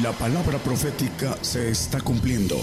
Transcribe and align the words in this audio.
La 0.00 0.10
palabra 0.12 0.56
profética 0.56 1.36
se 1.42 1.68
está 1.68 2.00
cumpliendo. 2.00 2.56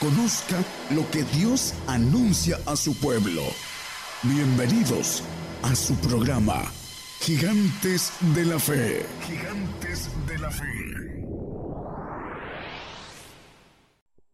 Conozca 0.00 0.56
lo 0.94 1.02
que 1.10 1.22
Dios 1.36 1.74
anuncia 1.86 2.56
a 2.64 2.76
su 2.76 2.98
pueblo. 2.98 3.42
Bienvenidos 4.22 5.22
a 5.62 5.74
su 5.74 5.94
programa, 5.96 6.62
Gigantes 7.20 8.10
de 8.34 8.46
la 8.46 8.58
Fe. 8.58 9.04
Gigantes 9.20 10.08
de 10.26 10.38
la 10.38 10.50
Fe. 10.50 10.64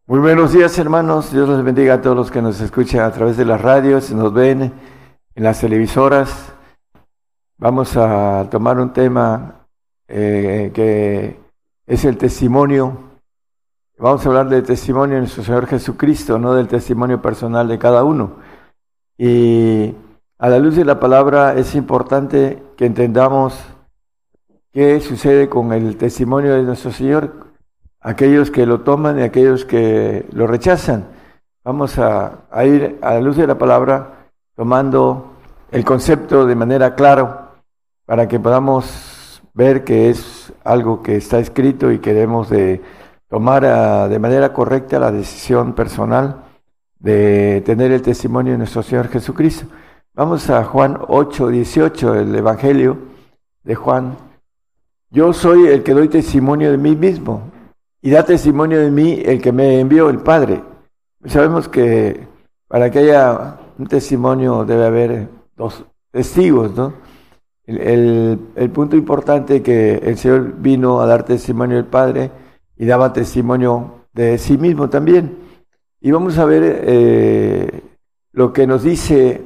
Muy 0.07 0.21
buenos 0.21 0.53
días 0.53 0.79
hermanos, 0.79 1.33
Dios 1.33 1.49
les 1.49 1.65
bendiga 1.65 1.95
a 1.95 2.01
todos 2.01 2.17
los 2.17 2.31
que 2.31 2.41
nos 2.41 2.61
escuchan 2.61 3.01
a 3.01 3.11
través 3.11 3.37
de 3.37 3.45
las 3.45 3.61
radios, 3.61 4.13
nos 4.13 4.33
ven 4.33 4.73
en 5.35 5.43
las 5.43 5.59
televisoras. 5.59 6.53
Vamos 7.59 7.97
a 7.97 8.47
tomar 8.49 8.79
un 8.79 8.93
tema 8.93 9.59
eh, 10.15 10.71
que 10.75 11.42
es 11.93 12.07
el 12.07 12.17
testimonio. 12.17 12.97
Vamos 13.99 14.25
a 14.25 14.29
hablar 14.31 14.49
del 14.49 14.63
testimonio 14.63 15.17
de 15.17 15.21
nuestro 15.21 15.45
Señor 15.45 15.67
Jesucristo, 15.67 16.39
no 16.39 16.55
del 16.55 16.67
testimonio 16.67 17.21
personal 17.21 17.69
de 17.69 17.79
cada 17.79 18.03
uno. 18.03 18.37
Y 19.19 19.95
a 20.39 20.49
la 20.49 20.59
luz 20.59 20.75
de 20.75 20.87
la 20.87 20.99
palabra 20.99 21.53
es 21.55 21.75
importante 21.75 22.63
que 22.79 22.87
entendamos 22.87 23.63
qué 24.73 25.01
sucede 25.01 25.51
con 25.51 25.71
el 25.75 25.99
testimonio 25.99 26.55
de 26.55 26.63
nuestro 26.63 26.93
Señor, 26.93 27.49
aquellos 28.01 28.51
que 28.51 28.65
lo 28.65 28.81
toman 28.81 29.19
y 29.19 29.23
aquellos 29.23 29.67
que 29.67 30.25
lo 30.33 30.47
rechazan. 30.47 31.09
Vamos 31.63 31.99
a, 31.99 32.47
a 32.51 32.65
ir 32.65 32.99
a 33.03 33.13
la 33.13 33.21
luz 33.21 33.37
de 33.37 33.47
la 33.47 33.59
palabra 33.59 34.31
tomando 34.57 35.33
el 35.71 35.85
concepto 35.85 36.47
de 36.47 36.55
manera 36.55 36.95
clara 36.95 37.51
para 38.07 38.27
que 38.27 38.41
podamos 38.41 39.43
ver 39.53 39.85
que 39.85 40.09
es 40.09 40.42
algo 40.65 41.03
que 41.03 41.17
está 41.17 41.39
escrito 41.39 41.91
y 41.91 41.99
queremos 41.99 42.49
de 42.51 42.81
tomar 43.29 43.65
ah, 43.65 44.09
de 44.09 44.19
manera 44.19 44.53
correcta 44.53 44.99
la 44.99 45.11
decisión 45.11 45.75
personal 45.75 46.45
de 46.99 47.63
tener 47.67 47.91
el 47.91 48.03
testimonio 48.03 48.53
de 48.53 48.59
nuestro 48.59 48.83
Señor 48.83 49.09
Jesucristo. 49.09 49.67
Vamos 50.15 50.49
a 50.51 50.65
Juan 50.65 50.99
8, 51.09 51.49
18, 51.49 52.15
el 52.15 52.35
Evangelio 52.35 52.99
de 53.65 53.75
Juan. 53.75 54.17
Yo 55.11 55.33
soy 55.33 55.67
el 55.67 55.83
que 55.83 55.95
doy 55.95 56.09
testimonio 56.09 56.71
de 56.71 56.79
mí 56.79 56.95
mismo 56.95 57.51
y 58.01 58.11
da 58.11 58.25
testimonio 58.25 58.79
de 58.79 58.91
mí 58.91 59.23
el 59.25 59.41
que 59.41 59.53
me 59.53 59.81
envió 59.81 60.11
el 60.11 60.19
Padre. 60.19 60.63
Sabemos 61.25 61.69
que 61.69 62.27
para 62.69 62.91
que 62.91 63.01
haya 63.01 63.59
un 63.79 63.87
testimonio 63.87 64.65
debe 64.65 64.87
haber 64.87 65.29
dos 65.57 65.85
testigos, 66.11 66.75
¿no? 66.75 66.93
El, 67.65 68.71
punto 68.73 68.97
importante 68.97 69.63
que 69.63 69.95
el 69.95 70.19
Señor 70.19 70.55
vino 70.59 71.01
a 71.01 71.07
dar 71.07 71.25
testimonio 71.25 71.77
del 71.77 71.87
Padre 71.87 72.31
y 72.77 72.87
daba 72.87 73.13
testimonio 73.13 74.07
de 74.13 74.39
sí 74.39 74.59
mismo 74.59 74.89
también. 74.89 75.39
Y 76.01 76.11
vamos 76.11 76.39
a 76.39 76.45
ver 76.45 76.83
eh, 76.85 77.83
lo 78.33 78.53
que 78.53 78.67
nos 78.67 78.83
dice 78.83 79.45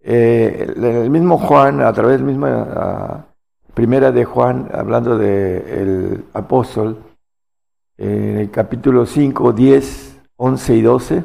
eh, 0.00 0.72
el 0.76 1.10
mismo 1.10 1.38
Juan, 1.38 1.80
a 1.80 1.92
través 1.92 2.20
de 2.24 2.32
la 2.32 3.26
primera 3.74 4.12
de 4.12 4.24
Juan, 4.24 4.68
hablando 4.72 5.18
del 5.18 6.24
apóstol, 6.32 6.98
en 7.96 8.38
el 8.38 8.50
capítulo 8.50 9.06
5, 9.06 9.52
10, 9.52 10.20
11 10.36 10.74
y 10.74 10.82
12. 10.82 11.24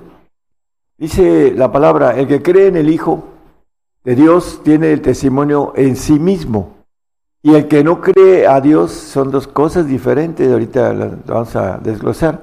Dice 0.98 1.54
la 1.56 1.72
palabra, 1.72 2.18
el 2.18 2.28
que 2.28 2.42
cree 2.42 2.68
en 2.68 2.78
el 2.78 2.90
Hijo, 2.90 3.37
de 4.08 4.16
Dios 4.16 4.62
tiene 4.64 4.94
el 4.94 5.02
testimonio 5.02 5.74
en 5.76 5.98
sí 5.98 6.18
mismo. 6.18 6.78
Y 7.44 7.56
el 7.56 7.68
que 7.68 7.84
no 7.84 8.00
cree 8.00 8.48
a 8.48 8.62
Dios 8.62 8.94
son 8.94 9.32
dos 9.32 9.50
cosas 9.50 9.86
diferentes, 9.86 10.50
ahorita 10.50 10.94
las 10.94 11.26
vamos 11.26 11.54
a 11.58 11.78
desglosar. 11.78 12.42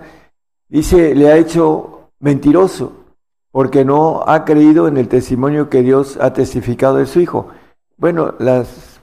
Dice, 0.68 1.14
le 1.14 1.32
ha 1.32 1.38
hecho 1.38 2.10
mentiroso, 2.20 2.92
porque 3.50 3.82
no 3.82 4.24
ha 4.26 4.44
creído 4.44 4.88
en 4.88 4.98
el 4.98 5.08
testimonio 5.08 5.70
que 5.70 5.80
Dios 5.80 6.18
ha 6.20 6.34
testificado 6.34 6.96
de 6.98 7.06
su 7.06 7.20
Hijo. 7.20 7.48
Bueno, 7.96 8.34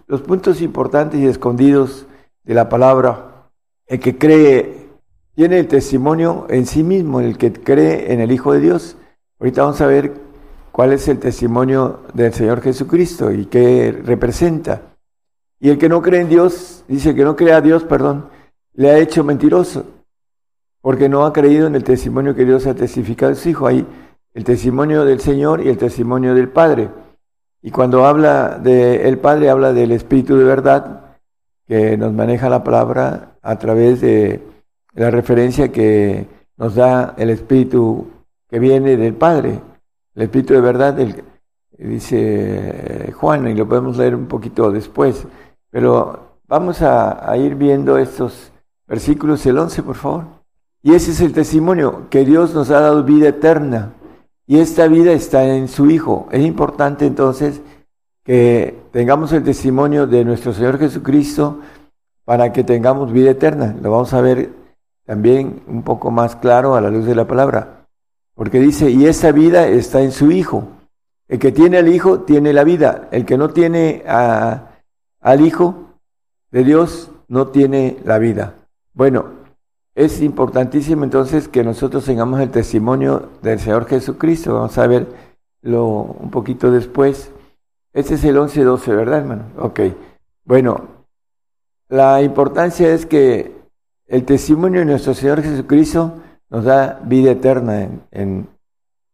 los 0.06 0.22
puntos 0.22 0.62
importantes 0.62 1.20
y 1.20 1.26
escondidos 1.26 2.06
de 2.44 2.54
la 2.54 2.70
palabra, 2.70 3.50
el 3.88 4.00
que 4.00 4.20
cree 4.20 4.88
tiene 5.34 5.58
el 5.58 5.68
testimonio 5.68 6.46
en 6.48 6.68
sí 6.68 6.84
mismo, 6.84 7.22
el 7.22 7.40
que 7.40 7.52
cree 7.52 8.14
en 8.14 8.20
el 8.20 8.32
Hijo 8.32 8.54
de 8.54 8.60
Dios. 8.60 8.98
Ahorita 9.40 9.64
vamos 9.64 9.82
a 9.82 9.88
ver 9.88 10.30
cuál 10.72 10.94
es 10.94 11.08
el 11.08 11.20
testimonio 11.20 12.02
del 12.14 12.34
Señor 12.34 12.62
Jesucristo 12.62 13.32
y 13.32 13.46
qué 13.46 13.92
representa. 14.04 14.82
Y 15.60 15.70
el 15.70 15.78
que 15.78 15.90
no 15.90 16.02
cree 16.02 16.22
en 16.22 16.30
Dios, 16.30 16.84
dice 16.88 17.14
que 17.14 17.24
no 17.24 17.36
cree 17.36 17.54
a 17.54 17.62
Dios, 17.62 17.84
perdón, 17.84 18.30
le 18.74 18.90
ha 18.90 18.98
hecho 18.98 19.24
mentiroso, 19.24 19.86
porque 20.82 21.10
no 21.10 21.26
ha 21.26 21.34
creído 21.34 21.68
en 21.68 21.76
el 21.76 21.84
testimonio 21.84 22.34
que 22.34 22.46
Dios 22.46 22.66
ha 22.66 22.74
testificado 22.74 23.34
a 23.34 23.36
su 23.36 23.50
Hijo. 23.50 23.68
Hay 23.68 23.86
el 24.34 24.44
testimonio 24.44 25.06
del 25.06 25.20
Señor 25.20 25.62
y 25.62 25.70
el 25.70 25.78
testimonio 25.78 26.34
del 26.34 26.50
Padre. 26.50 26.90
Y 27.62 27.70
cuando 27.70 28.06
habla 28.06 28.58
del 28.58 29.20
Padre, 29.20 29.50
habla 29.50 29.74
del 29.74 29.92
Espíritu 29.92 30.36
de 30.36 30.46
verdad, 30.46 31.18
que 31.68 31.96
nos 31.96 32.12
maneja 32.12 32.50
la 32.50 32.64
palabra 32.64 33.38
a 33.42 33.60
través 33.60 34.02
de 34.02 34.42
la 34.94 35.12
referencia 35.12 35.72
que 35.72 36.28
nos 36.58 36.76
da 36.76 37.14
el 37.18 37.30
Espíritu 37.30 38.08
que 38.50 38.60
viene 38.60 38.98
del 38.98 39.14
Padre. 39.14 39.62
El 40.16 40.24
Espíritu 40.24 40.54
de 40.54 40.62
verdad, 40.62 40.98
dice 41.78 42.18
eh, 42.20 43.12
Juan, 43.14 43.48
y 43.48 43.54
lo 43.54 43.68
podemos 43.68 43.98
leer 43.98 44.16
un 44.16 44.28
poquito 44.28 44.72
después, 44.72 45.26
pero 45.70 46.38
vamos 46.48 46.82
a, 46.82 47.36
ir 47.38 47.56
viendo 47.56 47.98
estos 47.98 48.52
versículos, 48.88 49.46
el 49.46 49.58
11, 49.58 49.84
por 49.84 49.96
favor. 49.96 50.26
Y 50.84 50.94
ese 50.96 51.12
es 51.12 51.22
el 51.22 51.32
testimonio, 51.32 52.08
que 52.10 52.26
Dios 52.26 52.54
nos 52.54 52.70
ha 52.72 52.82
dado 52.82 53.04
vida 53.04 53.30
eterna, 53.30 53.94
y 54.46 54.60
esta 54.60 54.88
vida 54.88 55.14
está 55.14 55.46
en 55.46 55.70
su 55.70 55.90
Hijo. 55.90 56.28
Es 56.32 56.44
importante 56.44 57.06
entonces 57.06 57.62
que 58.26 58.78
tengamos 58.92 59.32
el 59.32 59.44
testimonio 59.44 60.08
de 60.08 60.26
nuestro 60.26 60.52
Señor 60.54 60.78
Jesucristo 60.78 61.60
para 62.26 62.52
que 62.52 62.66
tengamos 62.66 63.14
vida 63.14 63.32
eterna. 63.32 63.76
Lo 63.82 63.92
vamos 63.92 64.14
a 64.14 64.20
ver 64.20 64.50
también 65.06 65.64
un 65.68 65.84
poco 65.84 66.12
más 66.12 66.36
claro 66.36 66.76
a 66.76 66.82
la 66.82 66.90
luz 66.90 67.06
de 67.06 67.16
la 67.16 67.26
palabra. 67.26 67.81
Porque 68.42 68.60
dice, 68.60 68.90
y 68.90 69.06
esa 69.06 69.32
vida 69.32 69.68
está 69.68 70.02
en 70.02 70.12
su 70.12 70.32
Hijo. 70.32 70.68
El 71.28 71.38
que 71.38 71.52
tiene 71.52 71.78
al 71.78 71.88
Hijo 71.88 72.22
tiene 72.22 72.54
la 72.54 72.64
vida. 72.64 73.08
El 73.12 73.24
que 73.24 73.38
no 73.38 73.52
tiene 73.52 74.02
al 74.08 75.42
Hijo 75.42 76.00
de 76.50 76.64
Dios 76.64 77.12
no 77.28 77.50
tiene 77.50 78.00
la 78.04 78.18
vida. 78.18 78.56
Bueno, 78.96 79.26
es 79.94 80.24
importantísimo 80.24 81.04
entonces 81.04 81.48
que 81.50 81.64
nosotros 81.64 82.04
tengamos 82.04 82.42
el 82.42 82.50
testimonio 82.50 83.30
del 83.44 83.60
Señor 83.60 83.86
Jesucristo. 83.86 84.56
Vamos 84.56 84.76
a 84.80 84.88
verlo 84.88 86.02
un 86.20 86.32
poquito 86.32 86.72
después. 86.72 87.32
Este 87.94 88.16
es 88.16 88.24
el 88.24 88.38
11-12, 88.38 88.88
¿verdad, 88.88 89.20
hermano? 89.20 89.44
Ok. 89.60 89.82
Bueno, 90.46 90.88
la 91.90 92.24
importancia 92.24 92.92
es 92.92 93.06
que 93.06 93.52
el 94.08 94.26
testimonio 94.26 94.80
de 94.80 94.88
nuestro 94.88 95.14
Señor 95.14 95.44
Jesucristo 95.44 96.16
nos 96.52 96.66
da 96.66 97.00
vida 97.04 97.32
eterna 97.32 97.90
en, 98.12 98.48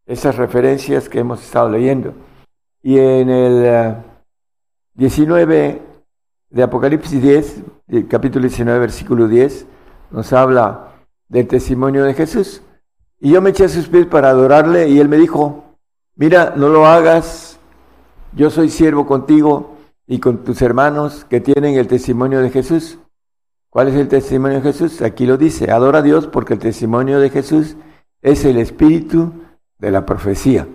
esas 0.08 0.38
referencias 0.38 1.10
que 1.10 1.20
hemos 1.20 1.44
estado 1.44 1.70
leyendo. 1.70 2.14
Y 2.82 2.98
en 2.98 3.30
el 3.30 3.98
19 4.94 5.68
eh, 5.68 5.82
de 6.50 6.64
Apocalipsis 6.64 7.22
10, 7.22 7.64
capítulo 8.10 8.44
19, 8.44 8.80
versículo 8.80 9.28
10, 9.28 9.68
nos 10.12 10.32
habla 10.32 10.94
del 11.28 11.46
testimonio 11.46 12.06
de 12.06 12.14
Jesús. 12.14 12.62
Y 13.20 13.32
yo 13.32 13.42
me 13.42 13.50
eché 13.50 13.66
a 13.66 13.70
sus 13.70 13.90
pies 13.90 14.06
para 14.06 14.30
adorarle 14.30 14.88
y 14.88 15.00
él 15.00 15.10
me 15.10 15.18
dijo, 15.18 15.76
mira, 16.16 16.54
no 16.56 16.70
lo 16.70 16.86
hagas, 16.86 17.60
yo 18.32 18.50
soy 18.50 18.70
siervo 18.70 19.06
contigo 19.06 19.76
y 20.08 20.20
con 20.20 20.46
tus 20.46 20.62
hermanos 20.62 21.26
que 21.26 21.42
tienen 21.42 21.76
el 21.78 21.88
testimonio 21.88 22.40
de 22.40 22.50
Jesús. 22.50 22.98
¿Cuál 23.78 23.90
es 23.90 23.96
el 23.96 24.08
testimonio 24.08 24.58
de 24.58 24.64
Jesús? 24.64 25.04
Aquí 25.04 25.28
lo 25.28 25.38
dice, 25.38 25.70
adora 25.70 26.00
a 26.00 26.02
Dios 26.02 26.26
porque 26.26 26.54
el 26.54 26.60
testimonio 26.60 27.20
de 27.20 27.30
Jesús 27.30 27.78
es 28.24 28.44
el 28.44 28.58
espíritu 28.58 29.34
de 29.78 29.92
la 29.92 30.04
profecía. 30.04 30.68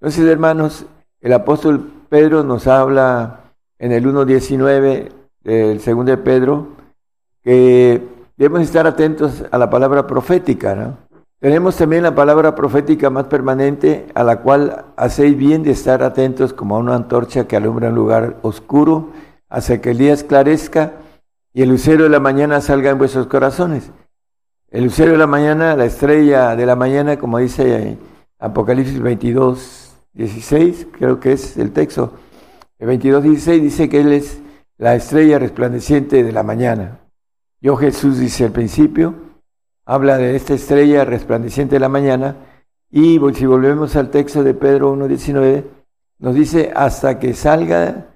Entonces, 0.00 0.24
hermanos, 0.24 0.86
el 1.20 1.34
apóstol 1.34 1.88
Pedro 2.08 2.42
nos 2.42 2.66
habla 2.66 3.52
en 3.78 3.92
el 3.92 4.04
1.19 4.04 5.12
del 5.44 5.78
segundo 5.82 6.10
de 6.10 6.18
Pedro 6.18 6.66
que 7.44 8.02
debemos 8.36 8.62
estar 8.62 8.88
atentos 8.88 9.44
a 9.48 9.56
la 9.56 9.70
palabra 9.70 10.08
profética. 10.08 10.96
Tenemos 11.38 11.76
también 11.76 12.02
la 12.02 12.16
palabra 12.16 12.56
profética 12.56 13.08
más 13.08 13.26
permanente 13.26 14.08
a 14.16 14.24
la 14.24 14.40
cual 14.40 14.86
hacéis 14.96 15.36
bien 15.36 15.62
de 15.62 15.70
estar 15.70 16.02
atentos 16.02 16.52
como 16.52 16.74
a 16.74 16.80
una 16.80 16.96
antorcha 16.96 17.46
que 17.46 17.54
alumbra 17.54 17.90
un 17.90 17.94
lugar 17.94 18.38
oscuro 18.42 19.10
hasta 19.48 19.80
que 19.80 19.92
el 19.92 19.98
día 19.98 20.12
esclarezca 20.12 20.94
y 21.54 21.62
el 21.62 21.68
lucero 21.68 22.04
de 22.04 22.10
la 22.10 22.20
mañana 22.20 22.60
salga 22.60 22.90
en 22.90 22.98
vuestros 22.98 23.26
corazones. 23.26 23.90
El 24.70 24.84
lucero 24.84 25.12
de 25.12 25.18
la 25.18 25.26
mañana, 25.26 25.76
la 25.76 25.84
estrella 25.84 26.56
de 26.56 26.64
la 26.64 26.76
mañana, 26.76 27.18
como 27.18 27.38
dice 27.38 27.98
Apocalipsis 28.38 29.00
22, 29.00 29.94
16, 30.14 30.86
creo 30.92 31.20
que 31.20 31.32
es 31.32 31.56
el 31.58 31.72
texto. 31.72 32.14
El 32.78 32.86
22, 32.88 33.22
16 33.22 33.62
dice 33.62 33.88
que 33.88 34.00
Él 34.00 34.12
es 34.12 34.40
la 34.78 34.94
estrella 34.94 35.38
resplandeciente 35.38 36.22
de 36.22 36.32
la 36.32 36.42
mañana. 36.42 37.00
Yo 37.60 37.76
Jesús 37.76 38.18
dice 38.18 38.44
al 38.44 38.52
principio, 38.52 39.14
habla 39.84 40.16
de 40.16 40.34
esta 40.34 40.54
estrella 40.54 41.04
resplandeciente 41.04 41.76
de 41.76 41.80
la 41.80 41.88
mañana, 41.88 42.36
y 42.90 43.20
si 43.34 43.46
volvemos 43.46 43.94
al 43.96 44.10
texto 44.10 44.42
de 44.42 44.54
Pedro 44.54 44.94
1.19, 44.96 45.64
nos 46.18 46.34
dice, 46.34 46.72
hasta 46.74 47.18
que 47.18 47.34
salga 47.34 48.11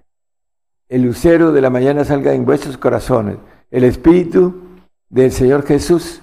el 0.89 1.03
lucero 1.03 1.53
de 1.53 1.61
la 1.61 1.71
mañana, 1.71 2.05
salga 2.05 2.33
en 2.33 2.45
vuestros 2.45 2.79
corazones, 2.79 3.39
el 3.71 3.85
Espíritu 3.85 4.63
del 5.09 5.33
Señor 5.33 5.65
Jesús, 5.65 6.23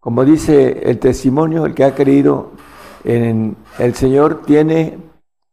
como 0.00 0.24
dice 0.24 0.80
el 0.90 0.98
testimonio, 0.98 1.66
el 1.66 1.74
que 1.74 1.84
ha 1.84 1.94
creído 1.94 2.52
en 3.04 3.56
el 3.78 3.94
Señor 3.94 4.42
tiene 4.42 4.98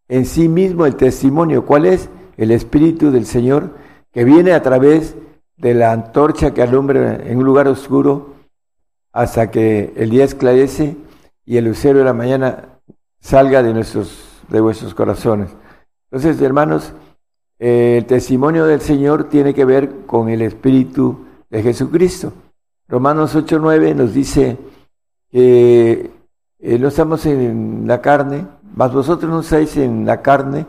en 0.07 0.25
sí 0.25 0.47
mismo 0.47 0.85
el 0.85 0.95
testimonio. 0.95 1.65
¿Cuál 1.65 1.85
es? 1.85 2.09
El 2.37 2.51
Espíritu 2.51 3.11
del 3.11 3.25
Señor 3.25 3.75
que 4.11 4.23
viene 4.23 4.53
a 4.53 4.61
través 4.61 5.15
de 5.57 5.73
la 5.73 5.91
antorcha 5.91 6.53
que 6.53 6.61
alumbra 6.61 7.15
en 7.15 7.37
un 7.37 7.43
lugar 7.43 7.67
oscuro 7.67 8.35
hasta 9.11 9.51
que 9.51 9.93
el 9.95 10.09
día 10.09 10.23
esclarece 10.23 10.95
y 11.45 11.57
el 11.57 11.65
lucero 11.65 11.99
de 11.99 12.05
la 12.05 12.13
mañana 12.13 12.79
salga 13.19 13.63
de, 13.63 13.73
nuestros, 13.73 14.43
de 14.49 14.61
vuestros 14.61 14.93
corazones. 14.93 15.49
Entonces, 16.11 16.41
hermanos, 16.41 16.93
el 17.59 18.05
testimonio 18.05 18.65
del 18.65 18.81
Señor 18.81 19.25
tiene 19.25 19.53
que 19.53 19.65
ver 19.65 20.05
con 20.05 20.29
el 20.29 20.41
Espíritu 20.41 21.25
de 21.49 21.63
Jesucristo. 21.63 22.33
Romanos 22.87 23.35
8.9 23.35 23.95
nos 23.95 24.13
dice 24.13 24.57
que 25.29 26.11
eh, 26.59 26.79
no 26.79 26.87
estamos 26.87 27.25
en 27.25 27.85
la 27.87 28.01
carne, 28.01 28.45
mas 28.75 28.93
vosotros 28.93 29.29
no 29.29 29.41
estáis 29.41 29.75
en 29.77 30.05
la 30.05 30.21
carne, 30.21 30.65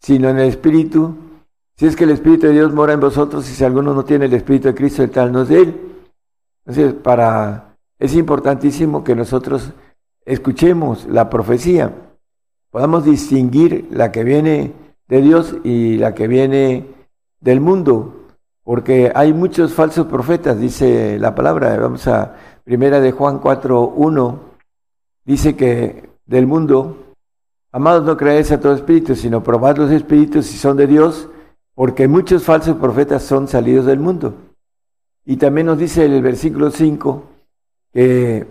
sino 0.00 0.28
en 0.28 0.38
el 0.38 0.48
Espíritu. 0.48 1.16
Si 1.76 1.86
es 1.86 1.96
que 1.96 2.04
el 2.04 2.10
Espíritu 2.10 2.46
de 2.46 2.52
Dios 2.52 2.72
mora 2.72 2.92
en 2.92 3.00
vosotros, 3.00 3.48
y 3.50 3.54
si 3.54 3.64
alguno 3.64 3.94
no 3.94 4.04
tiene 4.04 4.26
el 4.26 4.34
Espíritu 4.34 4.68
de 4.68 4.74
Cristo, 4.74 5.02
el 5.02 5.10
tal 5.10 5.32
no 5.32 5.42
es 5.42 5.48
de 5.48 5.58
él. 5.58 5.80
Entonces, 6.64 6.94
para, 6.94 7.76
es 7.98 8.14
importantísimo 8.14 9.02
que 9.02 9.14
nosotros 9.14 9.72
escuchemos 10.24 11.06
la 11.06 11.30
profecía, 11.30 11.92
podamos 12.70 13.04
distinguir 13.04 13.88
la 13.90 14.10
que 14.12 14.24
viene 14.24 14.72
de 15.08 15.22
Dios 15.22 15.56
y 15.64 15.96
la 15.96 16.14
que 16.14 16.28
viene 16.28 16.86
del 17.40 17.60
mundo 17.60 18.16
porque 18.66 19.12
hay 19.14 19.32
muchos 19.32 19.74
falsos 19.74 20.08
profetas, 20.08 20.58
dice 20.58 21.20
la 21.20 21.36
palabra. 21.36 21.76
Vamos 21.76 22.08
a 22.08 22.34
primera 22.64 23.00
de 23.00 23.12
Juan 23.12 23.40
4.1, 23.40 24.38
dice 25.24 25.54
que 25.54 26.10
del 26.26 26.48
mundo, 26.48 27.14
amados 27.70 28.04
no 28.04 28.16
creáis 28.16 28.50
a 28.50 28.58
todo 28.58 28.74
espíritu, 28.74 29.14
sino 29.14 29.44
probad 29.44 29.76
los 29.76 29.92
espíritus 29.92 30.46
si 30.46 30.58
son 30.58 30.76
de 30.76 30.88
Dios, 30.88 31.28
porque 31.76 32.08
muchos 32.08 32.42
falsos 32.42 32.76
profetas 32.78 33.22
son 33.22 33.46
salidos 33.46 33.86
del 33.86 34.00
mundo. 34.00 34.34
Y 35.24 35.36
también 35.36 35.68
nos 35.68 35.78
dice 35.78 36.04
el 36.04 36.20
versículo 36.20 36.72
5 36.72 37.22
que 37.92 38.48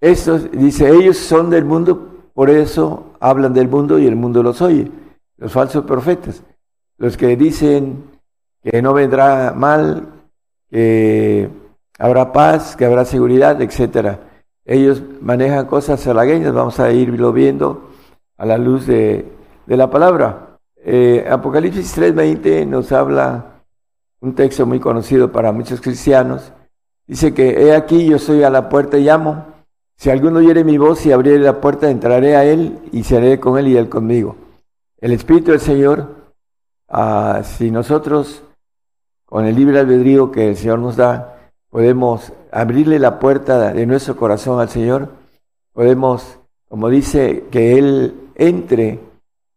estos, 0.00 0.52
dice, 0.52 0.88
ellos 0.88 1.16
son 1.16 1.50
del 1.50 1.64
mundo, 1.64 2.28
por 2.32 2.48
eso 2.48 3.06
hablan 3.18 3.54
del 3.54 3.68
mundo 3.68 3.98
y 3.98 4.06
el 4.06 4.14
mundo 4.14 4.44
los 4.44 4.62
oye, 4.62 4.88
los 5.40 5.52
falsos 5.52 5.84
profetas. 5.84 6.42
Los 6.98 7.16
que 7.16 7.36
dicen 7.36 8.04
que 8.62 8.80
no 8.82 8.92
vendrá 8.92 9.52
mal, 9.56 10.06
que 10.70 11.48
habrá 11.98 12.32
paz, 12.32 12.76
que 12.76 12.84
habrá 12.84 13.04
seguridad, 13.04 13.60
etcétera. 13.60 14.20
Ellos 14.64 15.02
manejan 15.20 15.66
cosas 15.66 16.06
halagueñas, 16.06 16.52
vamos 16.52 16.78
a 16.78 16.92
irlo 16.92 17.32
viendo 17.32 17.90
a 18.36 18.46
la 18.46 18.58
luz 18.58 18.86
de, 18.86 19.26
la 19.66 19.90
palabra. 19.90 20.58
Eh, 20.76 21.26
Apocalipsis 21.28 21.96
3:20 21.96 22.66
nos 22.66 22.92
habla 22.92 23.62
un 24.20 24.34
texto 24.34 24.66
muy 24.66 24.78
conocido 24.78 25.32
para 25.32 25.52
muchos 25.52 25.80
cristianos. 25.80 26.52
Dice 27.06 27.32
que 27.34 27.62
he 27.62 27.74
aquí 27.74 28.06
yo 28.06 28.16
estoy 28.16 28.42
a 28.42 28.50
la 28.50 28.68
puerta 28.68 28.98
y 28.98 29.04
llamo. 29.04 29.46
Si 29.96 30.10
alguno 30.10 30.38
oyere 30.38 30.64
mi 30.64 30.78
voz 30.78 31.04
y 31.06 31.12
abriere 31.12 31.40
la 31.40 31.60
puerta, 31.60 31.90
entraré 31.90 32.36
a 32.36 32.44
él 32.44 32.78
y 32.92 33.02
seré 33.04 33.40
con 33.40 33.58
él 33.58 33.68
y 33.68 33.76
él 33.76 33.88
conmigo. 33.88 34.36
El 35.00 35.12
Espíritu 35.12 35.52
del 35.52 35.60
Señor, 35.60 36.14
ah, 36.88 37.40
si 37.42 37.70
nosotros 37.70 38.42
con 39.24 39.46
el 39.46 39.54
libre 39.54 39.78
albedrío 39.78 40.30
que 40.30 40.50
el 40.50 40.56
Señor 40.56 40.78
nos 40.78 40.96
da, 40.96 41.52
podemos 41.70 42.34
abrirle 42.52 42.98
la 42.98 43.18
puerta 43.18 43.72
de 43.72 43.86
nuestro 43.86 44.16
corazón 44.16 44.60
al 44.60 44.68
Señor, 44.68 45.08
podemos, 45.72 46.38
como 46.68 46.90
dice, 46.90 47.44
que 47.50 47.78
Él 47.78 48.14
entre 48.34 49.00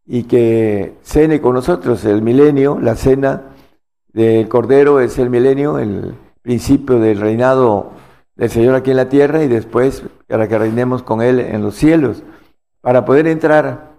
y 0.05 0.23
que 0.23 0.93
cene 1.01 1.41
con 1.41 1.55
nosotros 1.55 2.05
el 2.05 2.21
milenio, 2.21 2.79
la 2.79 2.95
cena 2.95 3.41
del 4.13 4.47
Cordero 4.47 5.01
es 5.01 5.17
el 5.19 5.29
milenio, 5.29 5.77
el 5.77 6.15
principio 6.41 6.99
del 6.99 7.19
reinado 7.19 7.91
del 8.35 8.49
Señor 8.49 8.75
aquí 8.75 8.91
en 8.91 8.97
la 8.97 9.09
tierra 9.09 9.43
y 9.43 9.49
después 9.49 10.03
para 10.27 10.47
que 10.47 10.57
reinemos 10.57 11.03
con 11.03 11.21
Él 11.21 11.41
en 11.41 11.61
los 11.61 11.75
cielos. 11.75 12.23
Para 12.79 13.03
poder 13.03 13.27
entrar 13.27 13.92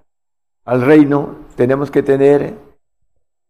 al 0.65 0.83
reino 0.83 1.37
tenemos 1.57 1.91
que 1.91 2.03
tener 2.03 2.55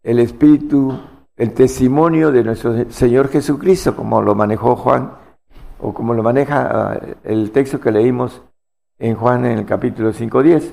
el 0.02 0.18
Espíritu 0.18 0.98
el 1.36 1.52
testimonio 1.52 2.30
de 2.30 2.44
nuestro 2.44 2.90
Señor 2.90 3.28
Jesucristo, 3.28 3.96
como 3.96 4.22
lo 4.22 4.34
manejó 4.34 4.76
Juan, 4.76 5.12
o 5.80 5.92
como 5.92 6.14
lo 6.14 6.22
maneja 6.22 6.68
ah, 6.70 7.00
el 7.24 7.50
texto 7.50 7.80
que 7.80 7.90
leímos 7.90 8.42
en 8.98 9.16
Juan 9.16 9.44
en 9.44 9.58
el 9.58 9.66
capítulo 9.66 10.12
5.10. 10.12 10.70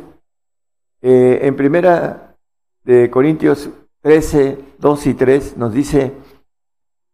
Eh, 1.01 1.39
en 1.41 1.55
primera 1.55 2.35
de 2.83 3.09
Corintios 3.09 3.69
13, 4.01 4.59
2 4.77 5.07
y 5.07 5.13
3 5.15 5.57
nos 5.57 5.73
dice, 5.73 6.13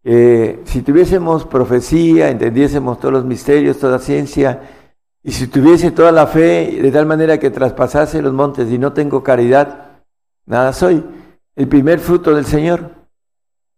si 0.04 0.82
tuviésemos 0.84 1.46
profecía, 1.46 2.30
entendiésemos 2.30 2.98
todos 2.98 3.14
los 3.14 3.26
misterios, 3.26 3.78
toda 3.78 4.00
ciencia, 4.00 4.62
y 5.24 5.32
si 5.32 5.48
tuviese 5.48 5.92
toda 5.92 6.12
la 6.12 6.28
fe 6.28 6.80
de 6.82 6.92
tal 6.92 7.06
manera 7.06 7.40
que 7.40 7.50
traspasase 7.50 8.22
los 8.22 8.34
montes 8.34 8.72
y 8.72 8.78
no 8.78 8.94
tengo 8.94 9.24
caridad, 9.24 10.02
nada 10.46 10.74
soy. 10.74 11.04
El 11.56 11.68
primer 11.68 12.00
fruto 12.00 12.34
del 12.34 12.46
Señor. 12.46 12.92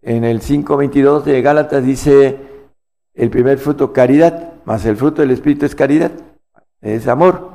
En 0.02 0.24
el 0.24 0.42
5.22 0.42 1.24
de 1.24 1.42
Gálatas 1.42 1.84
dice 1.84 2.38
el 3.14 3.30
primer 3.30 3.58
fruto 3.58 3.92
caridad, 3.92 4.54
más 4.64 4.86
el 4.86 4.96
fruto 4.96 5.22
del 5.22 5.32
Espíritu 5.32 5.66
es 5.66 5.76
caridad, 5.76 6.12
es 6.82 7.08
amor. 7.08 7.52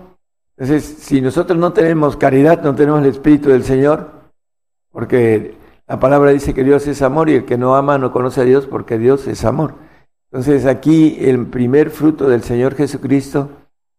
Entonces, 0.57 0.85
si 0.85 1.21
nosotros 1.21 1.59
no 1.59 1.73
tenemos 1.73 2.17
caridad, 2.17 2.63
no 2.63 2.75
tenemos 2.75 3.01
el 3.01 3.09
Espíritu 3.09 3.49
del 3.49 3.65
Señor, 3.65 4.11
porque 4.91 5.57
la 5.87 5.99
palabra 5.99 6.31
dice 6.31 6.55
que 6.55 6.65
Dios 6.65 6.87
es 6.87 7.03
amor 7.03 7.29
y 7.29 7.35
el 7.35 7.45
que 7.45 7.59
no 7.59 7.77
ama 7.77 7.99
no 7.99 8.13
conoce 8.13 8.41
a 8.41 8.45
Dios 8.45 8.67
porque 8.67 8.99
Dios 8.99 9.27
es 9.27 9.45
amor. 9.45 9.75
Entonces 10.31 10.67
aquí 10.67 11.17
el 11.21 11.47
primer 11.47 11.91
fruto 11.91 12.29
del 12.29 12.43
Señor 12.43 12.75
Jesucristo, 12.75 13.51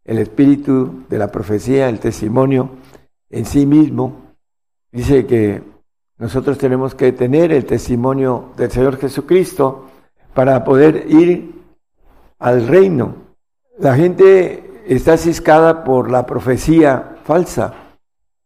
el 0.06 0.20
espíritu 0.20 1.04
de 1.10 1.18
la 1.18 1.32
profecía, 1.32 1.90
el 1.90 2.00
testimonio 2.00 2.70
en 3.30 3.46
sí 3.46 3.66
mismo, 3.66 4.22
dice 4.92 5.26
que 5.26 5.62
nosotros 6.18 6.58
tenemos 6.58 6.96
que 6.96 7.12
tener 7.12 7.52
el 7.52 7.66
testimonio 7.66 8.52
del 8.56 8.72
Señor 8.72 8.98
Jesucristo 8.98 9.90
para 10.34 10.64
poder 10.64 11.08
ir 11.10 11.56
al 12.40 12.68
reino. 12.68 13.16
La 13.80 13.96
gente 13.96 14.84
está 14.88 15.18
ciscada 15.18 15.84
por 15.84 16.10
la 16.12 16.26
profecía 16.26 17.18
falsa. 17.24 17.74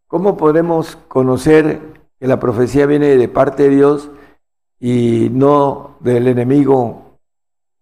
¿Cómo 0.07 0.37
podemos 0.37 0.95
conocer 1.07 1.79
que 2.19 2.27
la 2.27 2.39
profecía 2.39 2.85
viene 2.85 3.17
de 3.17 3.27
parte 3.27 3.63
de 3.63 3.75
Dios 3.75 4.09
y 4.79 5.29
no 5.31 5.97
del 5.99 6.27
enemigo 6.27 7.19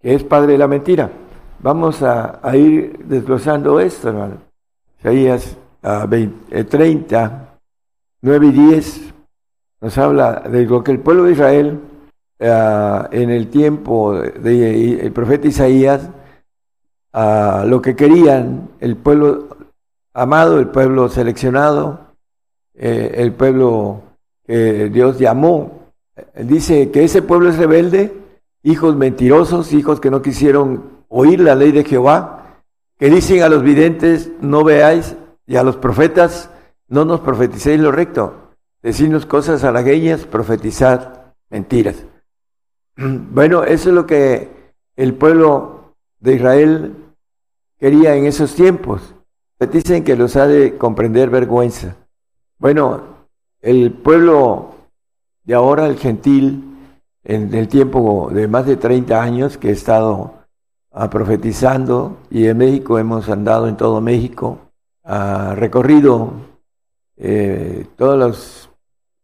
que 0.02 0.16
es 0.16 0.24
padre 0.24 0.54
de 0.54 0.58
la 0.58 0.68
mentira? 0.68 1.12
Vamos 1.60 2.04
a, 2.04 2.40
ir 2.56 3.00
desglosando 3.06 3.80
esto, 3.80 4.10
hermano. 4.10 4.38
Isaías 5.00 5.58
30, 5.82 7.58
9 8.22 8.48
y 8.48 8.52
10 8.52 9.14
nos 9.82 9.98
habla 9.98 10.44
de 10.50 10.66
lo 10.66 10.84
que 10.84 10.92
el 10.92 11.00
pueblo 11.00 11.24
de 11.24 11.32
Israel 11.32 11.80
eh, 12.40 13.04
en 13.12 13.30
el 13.32 13.50
tiempo 13.50 14.14
del 14.14 15.12
profeta 15.14 15.48
Isaías, 15.48 16.10
lo 17.14 17.82
que 17.82 17.96
querían, 17.96 18.70
el 18.80 18.96
pueblo 18.96 19.48
amado, 20.14 20.60
el 20.60 20.68
pueblo 20.68 21.10
seleccionado, 21.10 22.00
eh, 22.76 23.16
el 23.18 23.34
pueblo 23.34 24.02
que 24.46 24.90
Dios 24.90 25.18
llamó. 25.18 25.90
Dice 26.36 26.92
que 26.92 27.04
ese 27.04 27.24
pueblo 27.24 27.50
es 27.50 27.58
rebelde, 27.58 28.14
hijos 28.62 28.96
mentirosos, 28.96 29.74
hijos 29.74 30.00
que 30.00 30.12
no 30.12 30.22
quisieron 30.22 30.97
oír 31.10 31.40
la 31.40 31.56
ley 31.56 31.72
de 31.72 31.84
Jehová, 31.84 32.64
que 32.98 33.10
dicen 33.10 33.44
a 33.44 33.50
los 33.50 33.64
videntes, 33.64 34.32
no 34.42 34.64
veáis, 34.64 35.16
y 35.46 35.56
a 35.56 35.64
los 35.64 35.78
profetas, 35.78 36.50
no 36.88 37.06
nos 37.06 37.22
profeticéis 37.22 37.80
lo 37.80 37.92
recto 37.92 38.48
decirnos 38.88 39.26
cosas 39.26 39.66
halagueñas, 39.66 40.26
profetizar 40.26 41.34
mentiras. 41.50 41.96
Bueno, 42.98 43.64
eso 43.64 43.90
es 43.90 43.96
lo 43.96 44.08
que 44.08 44.50
el 44.96 45.14
pueblo 45.14 45.94
de 46.20 46.36
Israel 46.36 46.96
quería 47.78 48.16
en 48.16 48.26
esos 48.26 48.56
tiempos. 48.56 49.14
Dicen 49.60 50.04
que 50.04 50.16
los 50.16 50.36
ha 50.36 50.48
de 50.48 50.78
comprender 50.78 51.30
vergüenza. 51.30 51.96
Bueno, 52.58 53.04
el 53.62 53.92
pueblo 53.92 54.76
de 55.44 55.54
ahora, 55.54 55.86
el 55.86 55.98
gentil, 55.98 56.64
en 57.24 57.54
el 57.54 57.68
tiempo 57.68 58.30
de 58.32 58.48
más 58.48 58.66
de 58.66 58.78
30 58.78 59.22
años 59.22 59.58
que 59.58 59.70
he 59.70 59.74
estado 59.74 60.34
ah, 61.06 61.10
profetizando 61.10 62.18
y 62.30 62.48
en 62.48 62.58
México 62.58 62.98
hemos 63.00 63.30
andado 63.30 63.68
en 63.68 63.78
todo 63.78 64.02
México, 64.02 64.60
ha 65.04 65.56
recorrido 65.56 66.32
eh, 67.18 67.86
todas 67.96 68.18
las 68.18 68.70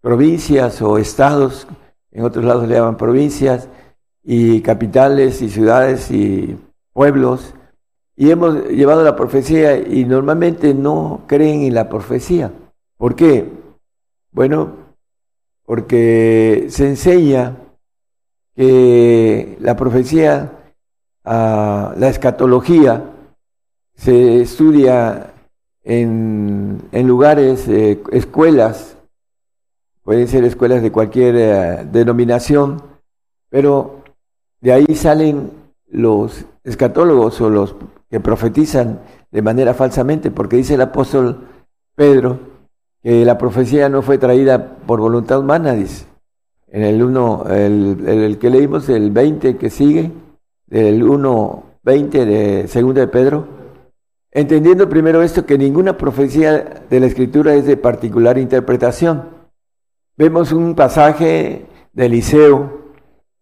provincias 0.01 0.81
o 0.81 0.97
estados, 0.97 1.67
en 2.11 2.23
otros 2.23 2.45
lados 2.45 2.67
le 2.67 2.75
llaman 2.75 2.97
provincias, 2.97 3.69
y 4.23 4.61
capitales 4.61 5.41
y 5.41 5.49
ciudades 5.49 6.09
y 6.11 6.57
pueblos, 6.93 7.53
y 8.15 8.29
hemos 8.29 8.67
llevado 8.69 9.03
la 9.03 9.15
profecía 9.15 9.77
y 9.77 10.05
normalmente 10.05 10.73
no 10.73 11.23
creen 11.27 11.63
en 11.63 11.73
la 11.73 11.89
profecía. 11.89 12.51
¿Por 12.97 13.15
qué? 13.15 13.51
Bueno, 14.31 14.71
porque 15.65 16.67
se 16.69 16.87
enseña 16.87 17.57
que 18.55 19.57
la 19.59 19.75
profecía, 19.75 20.62
ah, 21.23 21.93
la 21.97 22.09
escatología, 22.09 23.03
se 23.95 24.41
estudia 24.41 25.33
en, 25.83 26.81
lugares, 26.91 27.67
eh, 27.67 28.01
escuelas, 28.11 28.97
pueden 30.03 30.27
ser 30.27 30.43
escuelas 30.43 30.81
de 30.81 30.91
cualquier 30.91 31.35
eh, 31.35 31.87
denominación, 31.91 32.81
pero 33.49 34.03
de 34.61 34.73
ahí 34.73 34.95
salen 34.95 35.51
los 35.87 36.45
escatólogos 36.63 37.39
o 37.41 37.49
los 37.49 37.75
que 38.09 38.19
profetizan 38.19 39.01
de 39.31 39.41
manera 39.41 39.73
falsamente, 39.73 40.31
porque 40.31 40.57
dice 40.57 40.75
el 40.75 40.81
apóstol 40.81 41.47
Pedro 41.95 42.39
que 43.01 43.25
la 43.25 43.37
profecía 43.37 43.89
no 43.89 44.01
fue 44.01 44.17
traída 44.17 44.77
por 44.87 45.01
voluntad 45.01 45.39
humana, 45.39 45.73
dice. 45.73 46.05
En 46.67 46.83
el 46.83 47.03
1, 47.03 47.45
el, 47.49 48.07
el, 48.07 48.39
que 48.39 48.49
leímos, 48.49 48.87
el 48.89 49.11
20 49.11 49.57
que 49.57 49.69
sigue, 49.69 50.09
del 50.73 51.03
1, 51.03 51.63
20 51.83 52.25
de 52.25 52.67
segunda 52.67 53.01
de 53.01 53.07
Pedro, 53.07 53.47
entendiendo 54.31 54.89
primero 54.89 55.21
esto, 55.21 55.45
que 55.45 55.55
ninguna 55.55 55.97
profecía 55.97 56.83
de 56.89 56.99
la 56.99 57.05
Escritura 57.05 57.53
es 57.53 57.67
de 57.67 57.77
particular 57.77 58.39
interpretación. 58.39 59.29
Vemos 60.17 60.51
un 60.51 60.73
pasaje 60.73 61.67
de 61.93 62.05
Eliseo 62.07 62.85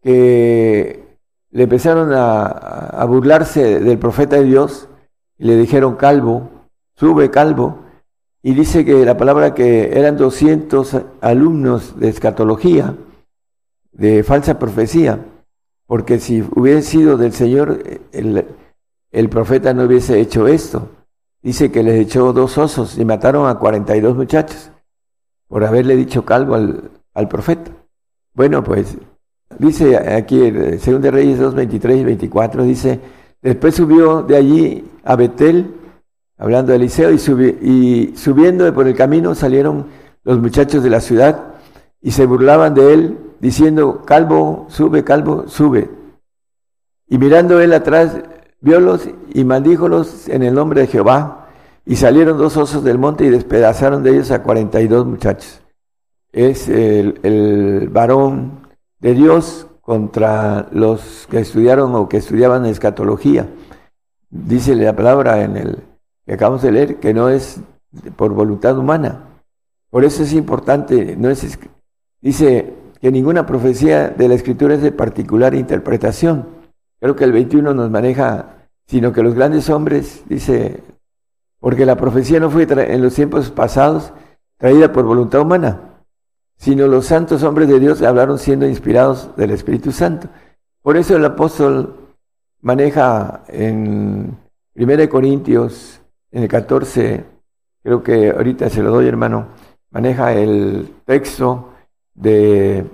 que 0.03 1.05
le 1.51 1.63
empezaron 1.63 2.11
a, 2.13 3.05
burlarse 3.07 3.79
del 3.79 3.97
profeta 3.97 4.35
de 4.35 4.43
Dios 4.43 4.89
y 5.37 5.45
le 5.45 5.55
dijeron 5.55 5.95
calvo, 5.95 6.49
sube 6.97 7.31
calvo, 7.31 7.85
y 8.43 8.55
dice 8.55 8.83
que 8.83 9.05
la 9.05 9.15
palabra 9.15 9.53
que 9.53 9.97
eran 9.97 10.17
200 10.17 10.97
alumnos 11.21 11.97
de 11.97 12.09
escatología, 12.09 12.93
de 13.93 14.21
falsa 14.23 14.59
profecía, 14.59 15.19
porque 15.91 16.21
si 16.21 16.41
hubiese 16.55 16.83
sido 16.83 17.17
del 17.17 17.33
Señor, 17.33 17.83
el, 18.13 18.45
el 19.11 19.27
profeta 19.27 19.73
no 19.73 19.83
hubiese 19.83 20.21
hecho 20.21 20.47
esto. 20.47 20.87
Dice 21.41 21.69
que 21.69 21.83
les 21.83 21.99
echó 21.99 22.31
dos 22.31 22.57
osos 22.57 22.97
y 22.97 23.03
mataron 23.03 23.49
a 23.49 23.55
42 23.55 24.15
muchachos 24.15 24.71
por 25.49 25.65
haberle 25.65 25.97
dicho 25.97 26.23
calvo 26.23 26.55
al, 26.55 27.27
profeta. 27.27 27.71
Bueno, 28.33 28.63
pues 28.63 28.97
Dice 29.59 29.97
aquí, 29.97 30.41
en 30.41 30.79
2 30.79 31.01
de 31.01 31.11
Reyes 31.11 31.39
2, 31.39 31.55
23 31.55 31.97
y 31.97 32.03
24, 32.05 32.63
dice, 32.63 33.01
después 33.41 33.75
subió 33.75 34.21
de 34.21 34.37
allí 34.37 34.85
a 35.03 35.17
Betel, 35.17 35.75
hablando 36.37 36.71
de 36.71 36.77
Eliseo, 36.77 37.11
y, 37.11 37.17
y 37.17 38.15
subiendo 38.15 38.73
por 38.73 38.87
el 38.87 38.95
camino 38.95 39.35
salieron 39.35 39.87
los 40.23 40.39
muchachos 40.39 40.83
de 40.83 40.89
la 40.89 41.01
ciudad 41.01 41.55
y 42.01 42.11
se 42.11 42.25
burlaban 42.25 42.75
de 42.75 42.93
él, 42.93 43.30
diciendo, 43.41 44.03
calvo, 44.05 44.67
sube, 44.69 45.03
calvo, 45.03 45.47
sube. 45.47 45.89
Y 47.07 47.17
mirando 47.17 47.59
él 47.59 47.73
atrás, 47.73 48.15
viólos 48.61 49.09
y 49.33 49.43
maldíjolos 49.43 50.29
en 50.29 50.43
el 50.43 50.53
nombre 50.53 50.81
de 50.81 50.87
Jehová, 50.87 51.49
y 51.83 51.95
salieron 51.95 52.37
dos 52.37 52.55
osos 52.55 52.83
del 52.83 52.99
monte 52.99 53.25
y 53.25 53.29
despedazaron 53.29 54.03
de 54.03 54.11
ellos 54.11 54.29
a 54.29 54.43
cuarenta 54.43 54.79
y 54.79 54.87
dos 54.87 55.07
muchachos. 55.07 55.61
Es 56.31 56.69
el, 56.69 57.19
el 57.23 57.89
varón 57.89 58.67
de 58.99 59.15
Dios 59.15 59.67
contra 59.81 60.69
los 60.71 61.27
que 61.29 61.39
estudiaron 61.39 61.95
o 61.95 62.07
que 62.07 62.17
estudiaban 62.17 62.67
escatología. 62.67 63.49
Dice 64.29 64.75
la 64.75 64.95
palabra 64.95 65.41
en 65.43 65.57
el 65.57 65.83
que 66.25 66.35
acabamos 66.35 66.61
de 66.61 66.71
leer 66.71 66.99
que 66.99 67.13
no 67.15 67.29
es 67.29 67.59
por 68.15 68.31
voluntad 68.33 68.77
humana. 68.77 69.25
Por 69.89 70.05
eso 70.05 70.21
es 70.21 70.31
importante, 70.31 71.15
no 71.17 71.29
es 71.29 71.57
dice 72.21 72.80
que 73.01 73.11
ninguna 73.11 73.47
profecía 73.47 74.09
de 74.09 74.27
la 74.27 74.35
escritura 74.35 74.75
es 74.75 74.81
de 74.83 74.91
particular 74.91 75.55
interpretación. 75.55 76.45
Creo 76.99 77.15
que 77.15 77.23
el 77.23 77.31
21 77.31 77.73
nos 77.73 77.89
maneja, 77.89 78.67
sino 78.85 79.11
que 79.11 79.23
los 79.23 79.33
grandes 79.33 79.71
hombres, 79.71 80.23
dice, 80.29 80.83
porque 81.59 81.87
la 81.87 81.95
profecía 81.95 82.39
no 82.39 82.51
fue 82.51 82.67
en 82.69 83.01
los 83.01 83.15
tiempos 83.15 83.49
pasados 83.49 84.13
traída 84.57 84.91
por 84.91 85.05
voluntad 85.05 85.41
humana, 85.41 86.03
sino 86.57 86.85
los 86.85 87.07
santos 87.07 87.41
hombres 87.41 87.67
de 87.67 87.79
Dios 87.79 88.03
hablaron 88.03 88.37
siendo 88.37 88.67
inspirados 88.67 89.35
del 89.35 89.49
Espíritu 89.49 89.91
Santo. 89.91 90.29
Por 90.83 90.95
eso 90.95 91.15
el 91.15 91.25
apóstol 91.25 92.15
maneja 92.61 93.43
en 93.47 94.37
1 94.75 95.09
Corintios, 95.09 96.01
en 96.29 96.43
el 96.43 96.49
14, 96.49 97.25
creo 97.81 98.03
que 98.03 98.29
ahorita 98.29 98.69
se 98.69 98.83
lo 98.83 98.91
doy 98.91 99.07
hermano, 99.07 99.47
maneja 99.89 100.33
el 100.33 100.93
texto 101.05 101.70
de, 102.21 102.85